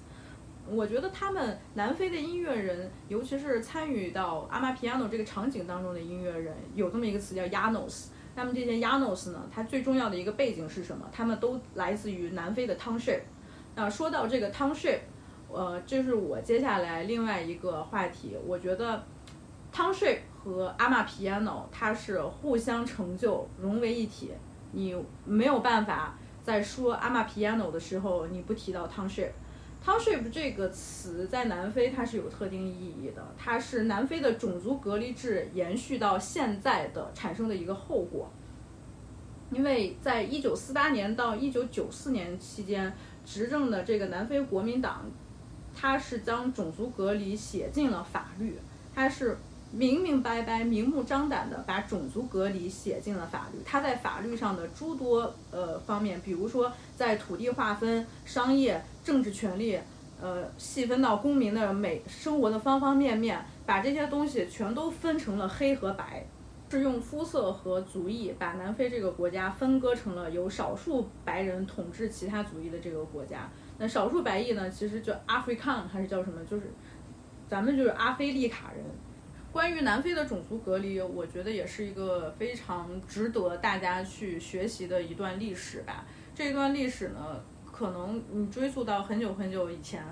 [0.68, 8.08] 我觉得他们南非的音乐人，尤其是参与到阿玛皮亚诺这个场景当中的音乐人，有这么一个词叫 yanos。
[8.36, 11.10] 那么这些 yanos 呢，它最重要的一个背景是什么？
[11.14, 13.22] 他们都来自于南非的 township。
[13.76, 15.00] 那说到这个 township。
[15.54, 18.36] 呃，这是我接下来另外一个话题。
[18.46, 19.04] 我觉得
[19.72, 24.32] ，township 和阿玛皮亚诺它是互相成就、融为一体。
[24.72, 24.96] 你
[25.26, 29.30] 没有办法在说阿玛 piano 的时候，你不提到 township。
[29.86, 38.32] township 这个词在南非它是有特定意义的，它是南非的种族隔离制延续到现在的产生的一个后果。
[39.52, 42.92] 因为在一九四八年到一九九四年期间
[43.24, 45.06] 执政的这个南非国民党，
[45.76, 48.58] 他是将种族隔离写进了法律，
[48.94, 49.38] 他是
[49.72, 53.60] 明明白白、明目张胆的把种族隔离写进了法律。
[53.66, 59.80] 他在法律上的诸多呃方面，比如说在土地划分、商业、政治权利，
[60.22, 66.26] 呃，细分到公民的每生活的方方面面，把这些东西全都分成了黑和白。
[66.70, 73.48] 是用肤色和族裔把南非这个国家分割成了由少数白人统治其他族裔的这个国家。
[73.88, 76.44] 少数白裔呢，其实叫 African 还是叫什么？
[76.46, 76.72] 就是
[77.48, 78.84] 咱们就是阿非利卡人。
[79.52, 86.06] 关于南非的种族隔离，我觉得也是一个非常值得大家去学习的一段历史吧。
[86.34, 90.04] 这一段历史呢，可能你追溯到很久很久以前。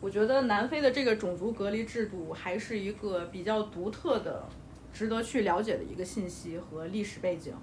[0.00, 4.44] 我觉得南非的这个种族隔离制度还是一个比较独特的。
[4.90, 7.54] 值得去了解的一个信息和历史背景，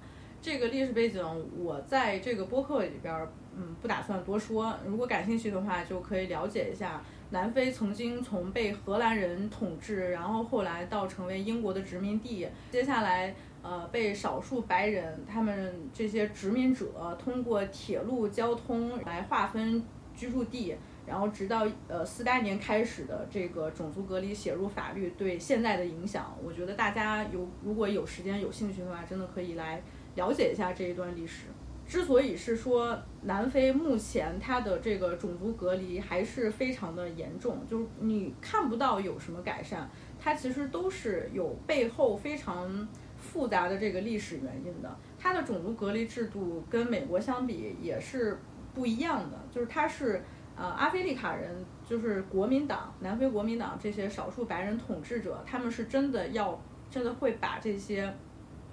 [0.41, 1.21] 这个历史背景
[1.57, 3.27] 我在这个播客里边，
[3.57, 4.75] 嗯，不打算多说。
[4.85, 19.83] 如果感兴趣的话，就可以了解一下南非曾经从被荷兰人统治，然后后来到成为英国的殖民地，接下来呃被少数白人他们这些殖民者通过铁路交通来划分
[20.15, 20.75] 居住地。
[21.07, 29.79] 然后直到呃四八年开始的这个种族隔离写入法律对现在的影响，我觉得大家有如果有时间有兴趣的话，真的可以来
[30.15, 31.45] 了解一下这一段历史。
[31.87, 44.95] 之所以是说南非目前它的这个种族隔离还是非常的严重，就是你看不到有什么改善，它其实都是有背后非常复杂的这个历史原因的。
[45.17, 48.39] 它的种族隔离制度跟美国相比也是
[48.73, 50.21] 不一样的，就是它是。
[50.57, 51.53] 呃，阿非利卡人
[51.85, 56.57] 就是国民党，南非国民党这些少数白人统治者，他们是真的要，
[56.89, 58.09] 真的会把这些，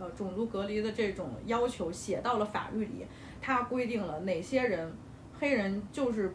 [0.03, 3.07] 呃，种族隔离的这种要求写到了法律里。
[3.41, 4.93] 它规定了哪些人，
[5.39, 6.35] 黑人就是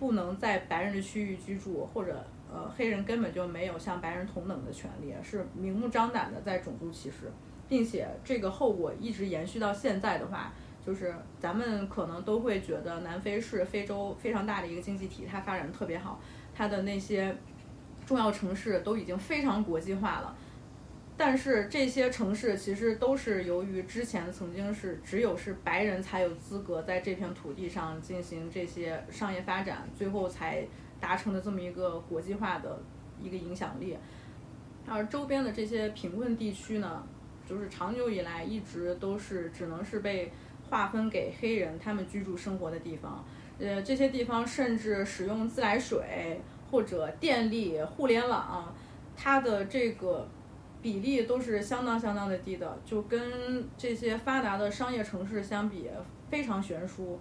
[0.00, 7.30] 不能在白人的区域居住，或者呃，黑人根本就没有像白人同等的权利，是明目张胆的在种族歧视，
[7.68, 10.52] 并且这个后果一直延续到现在的话。
[10.84, 16.18] 就是咱们可能都会觉得南非是非洲非常大的一个经济体，它发展特别好，
[16.52, 17.32] 它的那些
[18.04, 20.36] 重要城市都已经非常国际化了。
[21.16, 30.66] 但是这些城市其实都是由于之前曾经是只有是白人才有资格在这片土地上进行这些商业发展，最后才
[31.00, 32.82] 达成的这么一个国际化的
[33.20, 33.96] 一个影响力。
[34.86, 37.06] 而周边的这些贫困地区呢，
[37.48, 40.32] 就是长久以来一直都是只能是被。
[40.70, 43.22] 划分给黑人他们居住生活的地方，
[43.58, 46.40] 呃，这些地方甚至使用自来水
[46.70, 48.74] 或者电力、互联网，
[49.14, 50.26] 它的这个
[50.82, 55.88] 比例都是相当相当的低的，就跟这些发达的商业城市相比
[56.28, 57.18] 非常悬殊。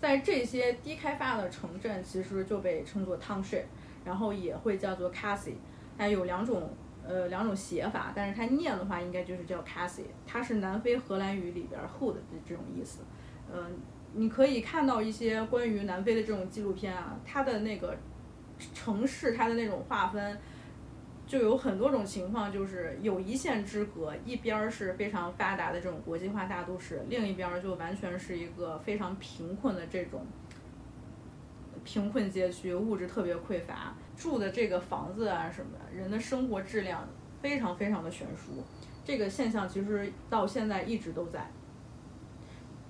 [0.00, 3.64] 在这些低开发的城镇，其实就被称作 township，
[4.04, 5.52] 然后也会叫做 casy，
[5.96, 6.68] 它有两种。
[7.08, 12.98] 呃，两种写法，但是它念的话应该就是叫 Cassie，它是南非荷兰语里边 hood 的这种意思。
[13.48, 13.78] 嗯，
[14.14, 17.96] 你可以看到一些关于南非的这种纪录片啊，它的那个
[18.74, 20.36] 城市它的那种划分，
[21.26, 30.24] 就有很多种情况，就是有一线之隔，一边儿是非常发达的这种国际化大都市，另一边儿就完全是一个非常贫困的这种
[31.84, 33.94] 贫困街区，物质特别匮乏。
[34.16, 37.06] 住的这个房子啊，什么的，人的生活质量
[37.42, 38.64] 非常非常的悬殊，
[39.04, 41.50] 这个现象其实到现在一直都在。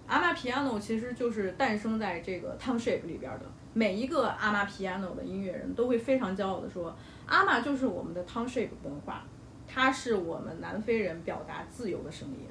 [0.06, 6.96] 阿玛皮亚诺其实就是诞生在这个 township 里边的，每一个阿玛皮亚诺的音乐人都会非常骄傲的说，
[7.26, 9.24] 阿玛就是我们的 township 文化，
[9.66, 12.46] 它是我们南非人表达自由的声音。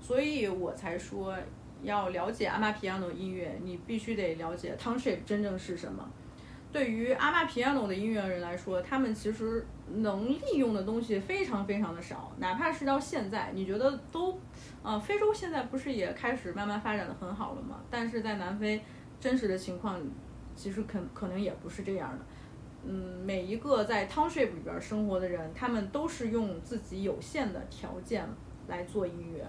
[0.00, 1.36] 所以我才说，
[1.82, 6.08] 要了解阿玛皮亚诺音乐，你必须得了解 township 真正是什么。
[6.72, 14.38] 对于阿玛皮亚诺的音乐人来说，他们其实能利用的东西非常非常的少，哪怕是到现在，你觉得都，
[14.82, 17.80] 呃，非洲现在不是也开始慢慢发展的很好了吗？
[17.90, 18.82] 但是在南非，
[19.18, 19.98] 真实的情况
[20.54, 22.24] 其实可可能也不是这样的。
[22.88, 28.24] 嗯，每一个在 township 里边生活的人，他们都是用自己有限的条件
[28.68, 29.44] 来做音乐，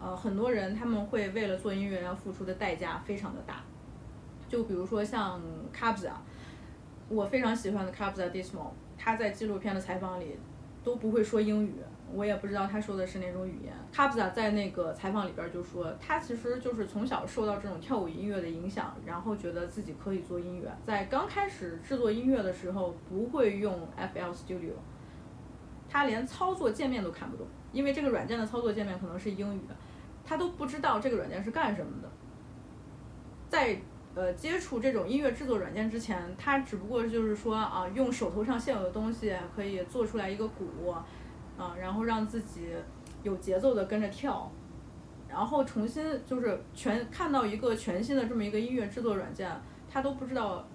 [0.00, 3.62] 呃，很多人他们会为了做音乐要付出的代价非常的大，
[4.48, 5.40] 就比如说像
[5.74, 6.12] Kabza。
[7.08, 10.36] 我非常喜欢的 Kabza Dismal，他在纪录片的采访里
[10.82, 11.74] 都不会说英语，
[12.12, 13.72] 我也不知道他说的是哪种语言。
[13.92, 20.70] 卡普萨在那个采访里边就说，他其实就是从小受到这种跳舞音乐的影响，然后觉得自己可以做音乐。
[20.86, 24.74] 在刚开始制作音乐的时候，不会用 FL Studio，
[25.88, 29.74] 他连操作界面都看不懂，因为这个软件的操作界面可能是英语的，
[30.24, 32.08] 他都不知道这个软件是干什么的。
[33.48, 33.78] 在
[34.14, 40.94] 呃接触这种音乐制作软件之前，他只不过就是说啊，用手头上现有的东西可以做出来一个鼓，
[41.58, 42.68] 啊，然后让自己
[43.22, 44.50] 有节奏的跟着跳，
[45.28, 49.50] 然后重新就是全看到一个全新的这么一个音乐制作软件，
[49.88, 50.66] 他都不知道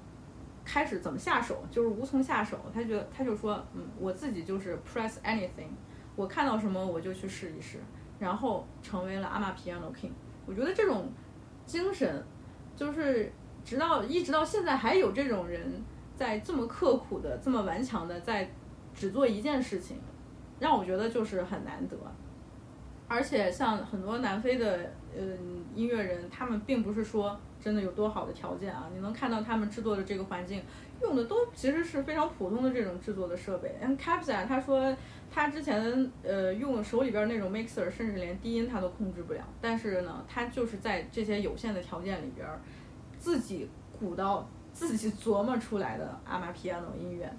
[0.65, 2.57] 开始怎么下手，就是无从下手。
[2.73, 5.69] 他觉得他就说，嗯，我自己就是 press anything，
[6.15, 7.79] 我看到什么我就去试一试，
[8.19, 10.11] 然后成为了阿玛 Piano King。
[10.45, 11.11] 我觉得这种
[11.65, 12.23] 精神。
[12.73, 13.31] 就是
[13.63, 15.61] 直到一直到现在还有这种人
[16.15, 18.49] 在这么刻苦的、这么顽强的在
[18.91, 19.97] 只做一件事情，
[20.61, 21.97] 让我觉得就是很难得。
[23.09, 30.63] 而且像很多南非的嗯音乐人，他们并不是说真的有多好的条件啊，你能看到他们制作的这个环境
[31.01, 33.75] 用的都其实是非常普通的这种制作的设备。
[33.81, 34.95] 嗯 c a p s a 他说
[35.29, 42.47] 他之前呃用手里边那种 mixer，甚至连低音他都控制不了，但是呢，他就是在这些有限的条件里边
[43.17, 43.67] 自己
[43.99, 47.29] 鼓捣自己琢磨出来的阿玛皮亚诺音乐。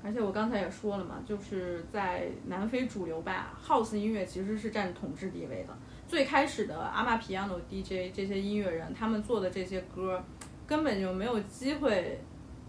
[0.00, 5.76] 而且我刚才也说了嘛，就是在南非主流吧，House 音乐其实是占统治地位的。
[6.06, 10.22] 最开始的阿玛皮亚诺 DJ 这些音乐人，他们做的这些歌，
[10.66, 12.20] 根本就没有机会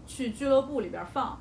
[0.06, 1.40] 去俱乐部里边放。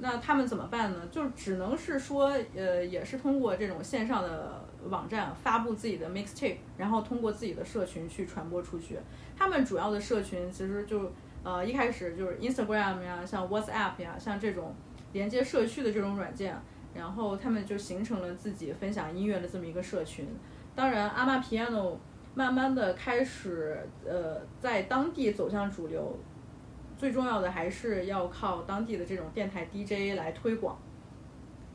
[0.00, 1.06] 那他们怎么办呢？
[1.12, 8.98] 就只能是说，呃，也是通过这种线上的网站发布自己的 mixtape，然后通过自己的社群去传播出去。
[9.36, 11.12] 他们主要的社群其实就。
[11.42, 14.74] 呃，一开始就是 Instagram 呀，像 WhatsApp 呀，像这种
[15.12, 16.54] 连接社区的这种软件，
[16.94, 20.26] 然后他们就形成了自己分享音乐的这么一个社群。
[20.74, 21.96] 当然，阿玛 Piano
[22.34, 26.18] 慢慢的开始呃在当地走向主流，
[26.96, 30.78] 最重要的还是要靠当地的这种电台 DJ 来推广。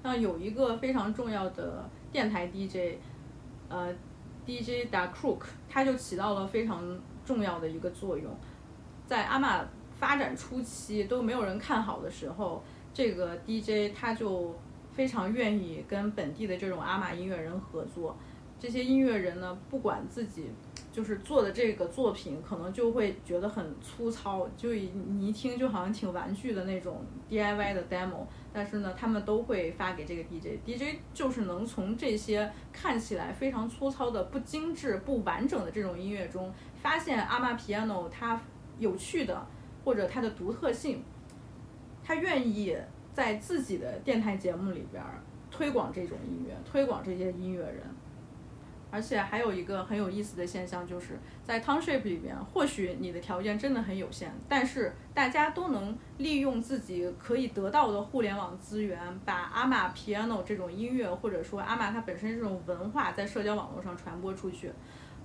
[0.03, 2.99] 像有一个非常重要的电台 DJ，
[3.67, 3.91] 呃
[4.45, 6.83] ，DJ Da Crook，他就起到了非常
[7.25, 8.31] 重要的一个作用。
[9.07, 9.63] 在阿玛
[9.97, 14.53] 发展初期都没有人看好的时候，这个 DJ 他就
[14.91, 18.17] 非常愿意跟本地的这种阿玛音乐人合作。
[18.57, 20.49] 这些音乐人呢，不管自己
[20.91, 28.25] 就是做的这个作品，可能就会觉得很粗糙，就你一听就好像挺玩具的那种 DIY 的 demo。
[28.53, 36.51] 但是呢，他们都会发给这个 DJ，DJ 就是能从这些看起来非常粗糙的、不精致、不完整的这种音乐中，
[36.81, 38.41] 发现阿玛 piano 它。
[38.79, 39.45] 有趣的，
[39.83, 41.03] 或者它的独特性，
[42.03, 42.75] 他愿意
[43.13, 45.03] 在自己的电台节目里边
[45.49, 47.81] 推广这种音乐，推广这些音乐人。
[48.91, 64.71] 而且还有一个很有意思的现象，就是在 Township 里边，或许你的条件真的很有限，但是大家都能利用自己可以得到的互联网资源，把阿玛 Piano 这种音乐，或者说阿玛它本身这种文化，在社交网络上传播出去。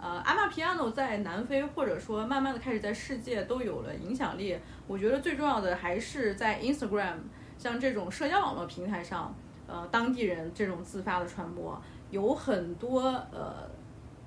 [0.03, 4.57] 呃，阿玛皮亚诺在南非，或者说慢慢的开始在世界都有了影响力。
[4.86, 7.16] 我觉得最重要的还是在 Instagram，
[7.59, 9.34] 像这种社交网络平台上，
[9.66, 11.78] 呃，当地人这种自发的传播，
[12.11, 13.68] 有很多呃，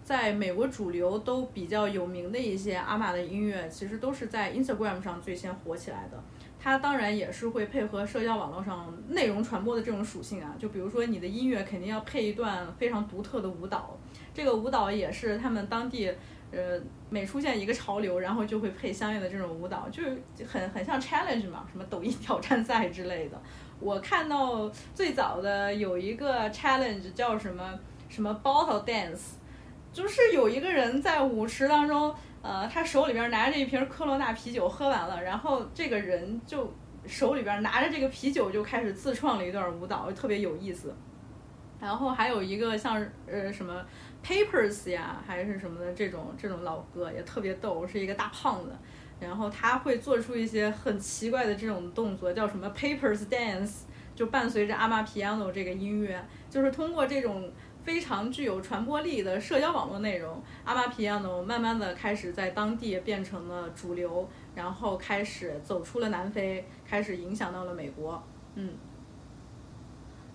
[0.04, 6.24] 在美国主流都比较有名的一些阿玛的音乐，其实都是在 Instagram 上最先火起来的。
[6.60, 13.98] 它当然也是会配合社交网络上内容传播的这种属性啊，就比如说你的音乐肯定要配一段非常独特的舞蹈。
[14.34, 16.12] 这个舞蹈也是他们当地，
[16.52, 16.80] 呃，
[17.10, 23.40] 每出现一个潮流，然后就会配相应的这种舞蹈，就是很很像 challenge 嘛，什么抖音 挑战赛之类的。
[23.80, 27.78] 我看到最早的有一个 challenge 叫什么
[28.10, 29.34] 什么 bottle dance，
[29.92, 36.74] 就是有一个人在舞池当中，呃，他手里边拿着一瓶科罗娜啤酒喝完了，然后这个人就
[37.06, 40.96] 手里边拿着这个啤酒就开始自创了一段舞蹈，特别有意思。
[41.82, 43.86] 然后还有一个像呃什么。
[44.24, 48.72] Papers 呀，还是什么的这种这种老哥也特别逗，是一个大胖子，
[49.20, 53.82] 然后他会做出一些很奇怪的这种动作，叫什么 Papers Dance，
[54.16, 57.52] 就伴随着阿玛 Piano 这个音乐，就是通过这种
[57.84, 68.24] 非常具有传播力的社交网络内容，阿玛 Piano 慢慢的开始在当地变成了主流，然后开始走出了南非，开始影响到了美国，
[68.56, 68.74] 嗯。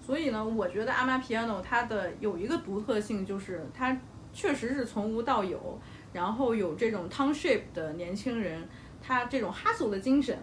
[0.08, 3.94] 所以呢，我觉得阿玛皮亚诺它的有一个独特性，就是它
[4.32, 5.78] 确实是从无到有，
[6.14, 8.66] 然后有这种 township 的年轻人，
[9.02, 10.34] 他这种 hustle 的精神，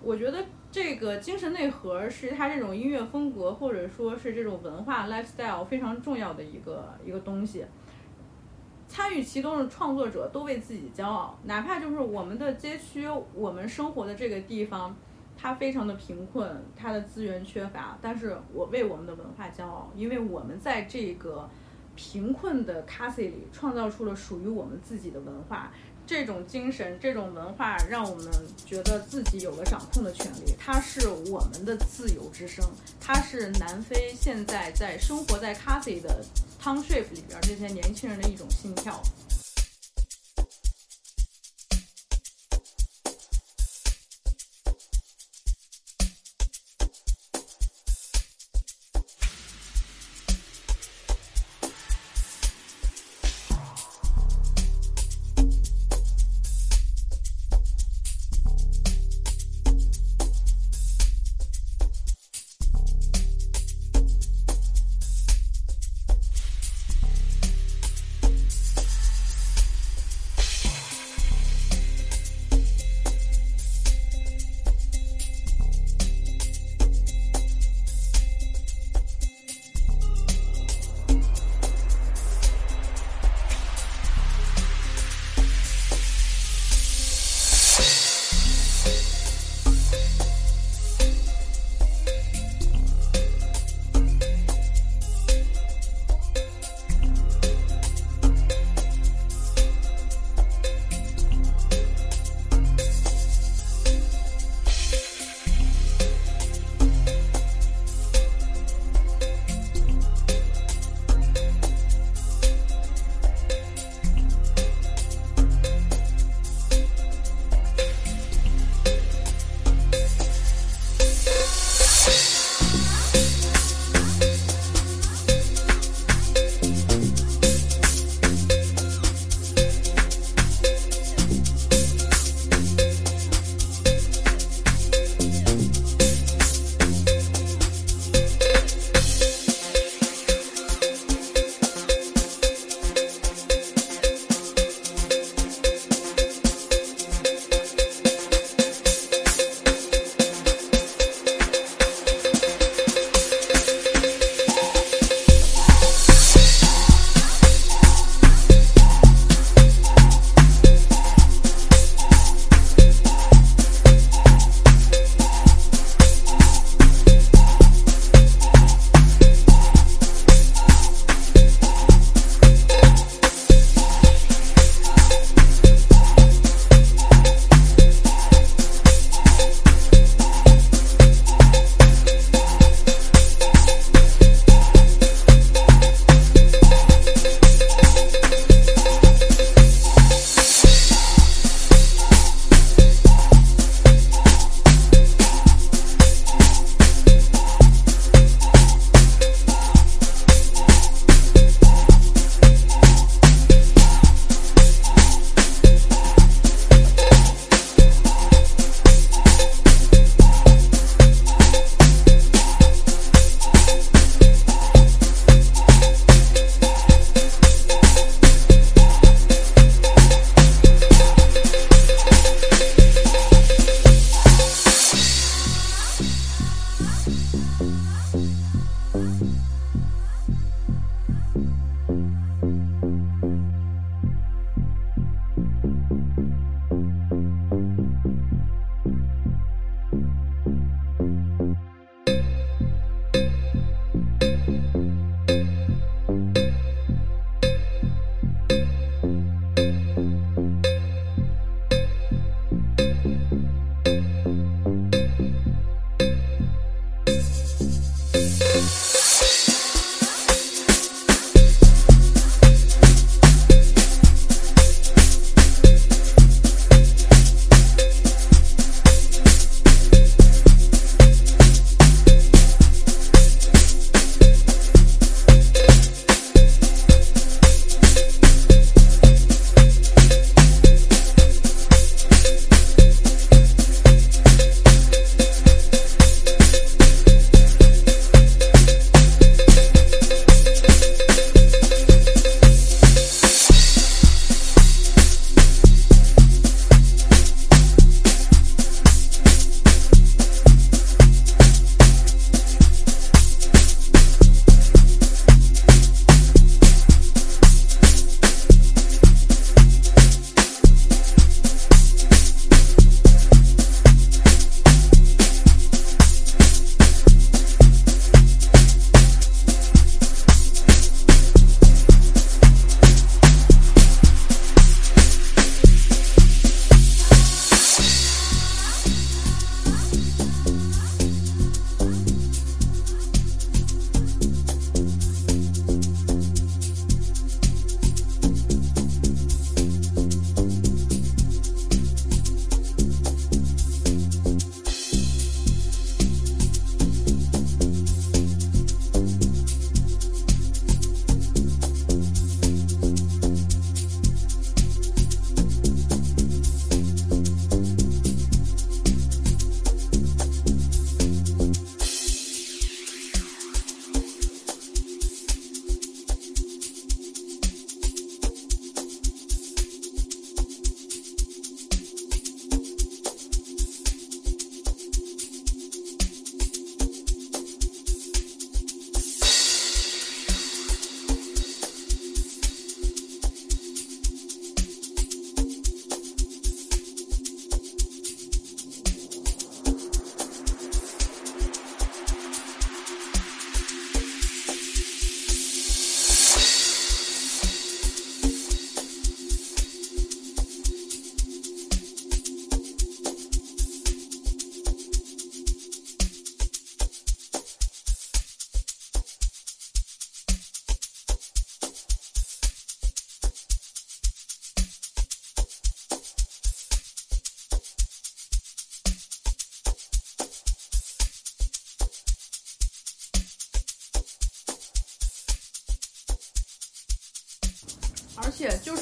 [0.00, 0.42] 我觉得
[0.72, 7.62] 这个精神内核是他这种音乐风格或者说是这种文化 lifestyle 非常重要的一个一个东西。
[8.88, 14.96] 参与其中的创作者都为自己骄傲，哪怕就是我们的街区，我们生活的这个地方，
[15.36, 21.48] 它非常的贫困，它的资源缺乏，但是我为我们的文化骄傲，因为我们在这个
[21.94, 25.72] 贫困的 c a s 里创造出了属于我们自己的文化。
[26.06, 28.26] 这种精神，这种文化，让我们
[28.66, 30.54] 觉得自己有了掌控的权利。
[30.58, 32.62] 它是我们的自由之声，
[33.00, 36.22] 它是南非现在在生活在 c a s i 的
[36.62, 39.00] Township 里边这些年轻人的一种心跳。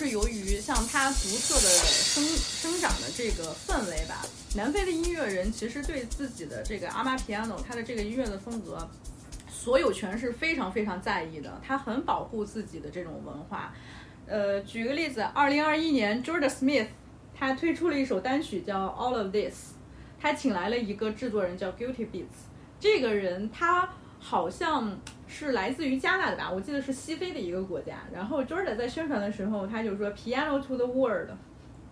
[0.02, 4.26] 是由于像它独特的生生长的这个氛围吧，
[4.56, 8.90] 南非的音乐人其实对自己的这个阿玛 piano，它的这个音乐的风格，
[9.48, 13.72] 所有权是非常非常在意的，他很保护自己的这种文化。
[14.26, 16.88] 呃，举个例子，二零二一年 Jordan Smith
[17.32, 19.74] 他推出了一首单曲叫 All of This，
[20.20, 22.50] 他请来了一个制作人叫 Guilty Beats，
[22.80, 23.88] 这个人他
[24.24, 24.96] 好像
[25.26, 27.96] 是来自于加拿大吧，我记得是西非的一个国家。
[28.14, 31.28] 然后 Jordan 在宣传的时候，他就说 Piano to the world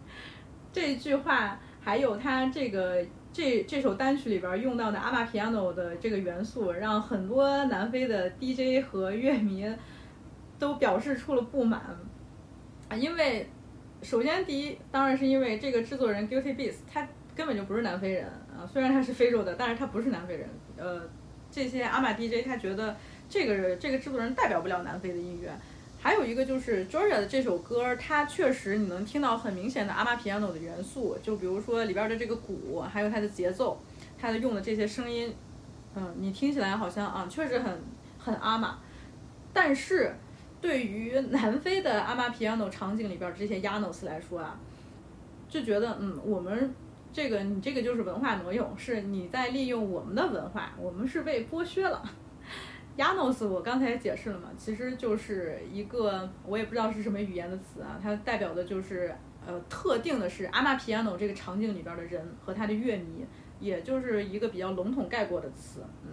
[0.72, 9.68] 这句话，还有他这个这这首单曲里边用到的阿玛 piano 的这个元素，让很多南非的 DJ 和乐迷
[10.58, 11.80] 都表示出了不满
[12.88, 13.48] 啊，因为
[14.02, 18.26] 首先第一，当然是因为这个制作人 Guilty Beats 他根本就不是南非人
[18.56, 20.48] 啊，虽然他是非洲的，但是他不是南非人。
[20.76, 21.02] 呃，
[21.50, 22.96] 这些阿玛 DJ 他觉得
[23.28, 25.50] 这个这个制作人代表不了南非的音乐。
[26.02, 33.78] 还有一个就是 Georgia 的这首歌，它确实你能听到很明显的阿玛 piano 的元素，就比如说里边的这个鼓，还有它的节奏，
[34.18, 35.34] 它的用的这些声音，
[35.94, 37.78] 嗯，你听起来好像啊，确实很
[38.18, 38.78] 很阿玛。
[39.52, 40.14] 但是
[40.58, 44.58] 对于南非的阿玛 piano 场景里边这些 Yanos 来说啊，
[45.50, 46.72] 就觉得嗯，我们
[47.12, 52.02] 这个你这个就是文化挪用，是你在利用我们的文化，我们是被剥削了。
[52.96, 59.14] Yanos 我刚才解释了嘛，其实就是一个我也不知道是什么语言的词啊，它代表的就是
[59.46, 63.24] 呃特定的是阿玛 piano 这个场景里边的人和他的乐迷，
[63.58, 66.10] 也就是一个比较笼统概括的词，嗯。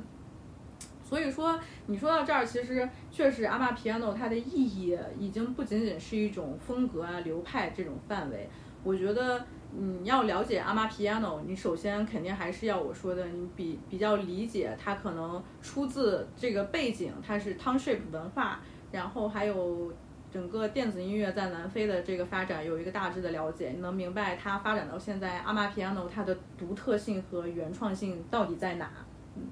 [1.03, 8.49] 所以说，你说到这儿，其实确实阿玛 piano 它的意义已经不仅仅是一种风格啊、流派这种范围。
[8.83, 18.59] 我觉得你要了解阿玛 piano，你首先肯定还是要我说的，你比比较理解它可能出自这个背景，它是 township 文化，
[18.91, 19.91] 然后还有
[20.31, 28.89] 整个电子音乐在南非的这个发展有一个大致的了解，你能明白它发展到现在阿玛 piano 它的独特性和原创性到底在哪。
[29.35, 29.43] 嗯，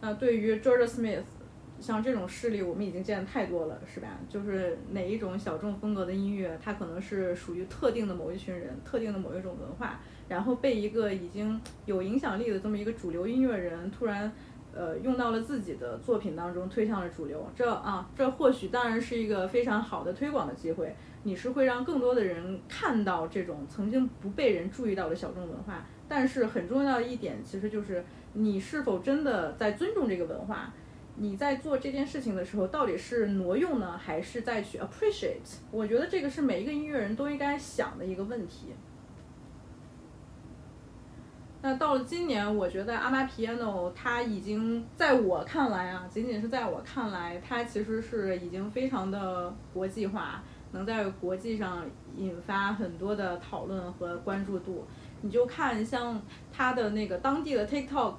[0.00, 1.24] 那对于 George Smith。
[1.82, 4.06] 像这种事例，我们已经见得太多了，是吧？
[4.28, 14.32] 就是哪一种小众风格的音乐，它可能是属于特定的某一群人、特定的某一种文化，然后被一个已经有影响力的这么一个主流音乐人突然，
[14.72, 17.44] 呃，用到了自己的作品当中，推向了主流。
[17.54, 25.84] 这啊，这或许当然是一个非常好的推广的机会，你是会让更多的人看到这种曾经不被人注意到的小众文化。
[26.08, 28.04] 但是很重要的一点，其实就是
[28.34, 30.72] 你是否真的在尊重这个文化。
[31.14, 35.58] 你在做这件事情的时候，到底是挪用呢，还是再去 appreciate？
[35.70, 38.68] 我觉得这个是每一个音乐人都应该想的一个问题。
[41.60, 50.42] 那到了今年，我觉得阿玛 piano 它已经在我看来啊，仅仅是在我看来，它其实是已经非常的国际化，
[50.72, 51.84] 能在国际上
[52.16, 54.86] 引发很多的讨论和关注度。
[55.20, 58.14] 你就看像它的那个当地的 TikTok。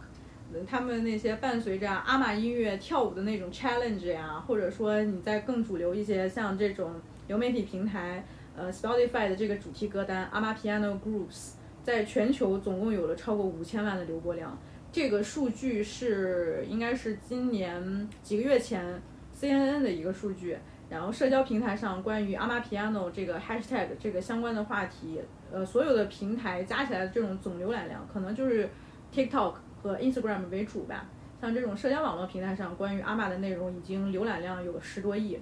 [0.68, 6.94] 他们那些伴随着阿玛音乐跳舞的那种 challenge 呀，或者说你在更主流一些像这种
[7.28, 8.24] 流媒体平台，
[8.56, 14.58] 呃，Spotify 的这个主题歌单阿玛 Piano Groups，在全球总共有了超过五千万的流播量。
[14.92, 19.02] 这个数据是应该是今年几个月前
[19.36, 20.58] CNN 的一个数据。
[20.90, 25.20] 然后社交平台上关于阿玛 Piano 这个 hashtag 这个相关的话题，
[25.52, 28.70] 呃，所有的平台加起来的这种总浏览量，可能就是
[29.12, 29.56] TikTok。
[29.84, 31.06] 和 Instagram 为主吧，
[31.42, 35.38] 像这种社交网络平台上关于阿玛的内容已经浏览量有十多亿。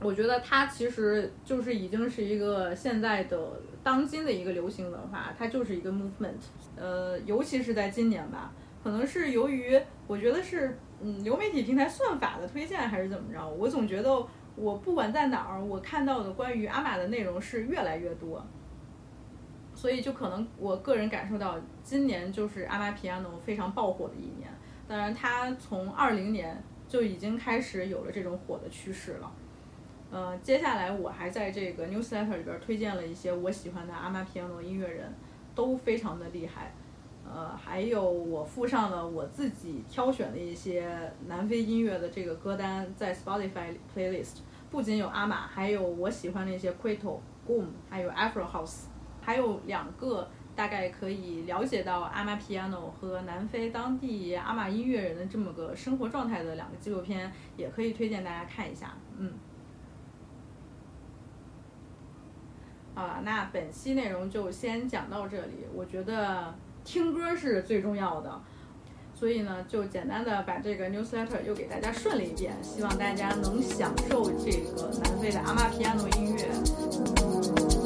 [0.00, 6.40] 我觉得它其实就是已经是一个现在的当今的一个流行文化，它就是一个 movement。
[6.76, 14.24] 呃，尤其是在今年吧，可能是由于我觉得是嗯流媒体平台算法的推荐还是怎么着，我总觉得
[14.56, 18.44] 我不管在哪儿，我看到的关于阿玛的内容是越来越多。
[19.82, 24.48] 所以就可能我个人感受到，今年就是阿玛皮亚诺非常爆火的一年。
[24.86, 26.56] 当然，它从二零年
[26.86, 29.32] 就已经开始有了这种火的趋势了。
[30.12, 35.12] 呃，接下来我还在这个 newsletter 里边推荐了一些我喜欢的阿玛皮亚诺音乐人，
[35.52, 36.72] 都非常的厉害。
[37.28, 44.36] 呃，还有我附上了我自己挑选的一些南非音乐的这个歌单，在 Spotify playlist，
[44.70, 48.91] 不仅有阿玛，还有我喜欢的一些 Quito、Goom，还有 Afro House。
[49.22, 58.94] 还有两个大概可以了解到阿玛 piano 和南非当地阿玛音乐人的这么个生活状态的两个纪录片，也可以推荐大家看一下。
[59.16, 59.32] 嗯，
[62.94, 65.66] 啊，那本期内容就先讲到这里。
[65.72, 66.54] 我觉得
[66.84, 68.40] 听歌是最重要的。
[69.14, 77.81] 所以呢，就简单的把这个 newsletter 又给大家顺了一遍，希望大家能享受这个南非的阿玛皮亚诺音乐。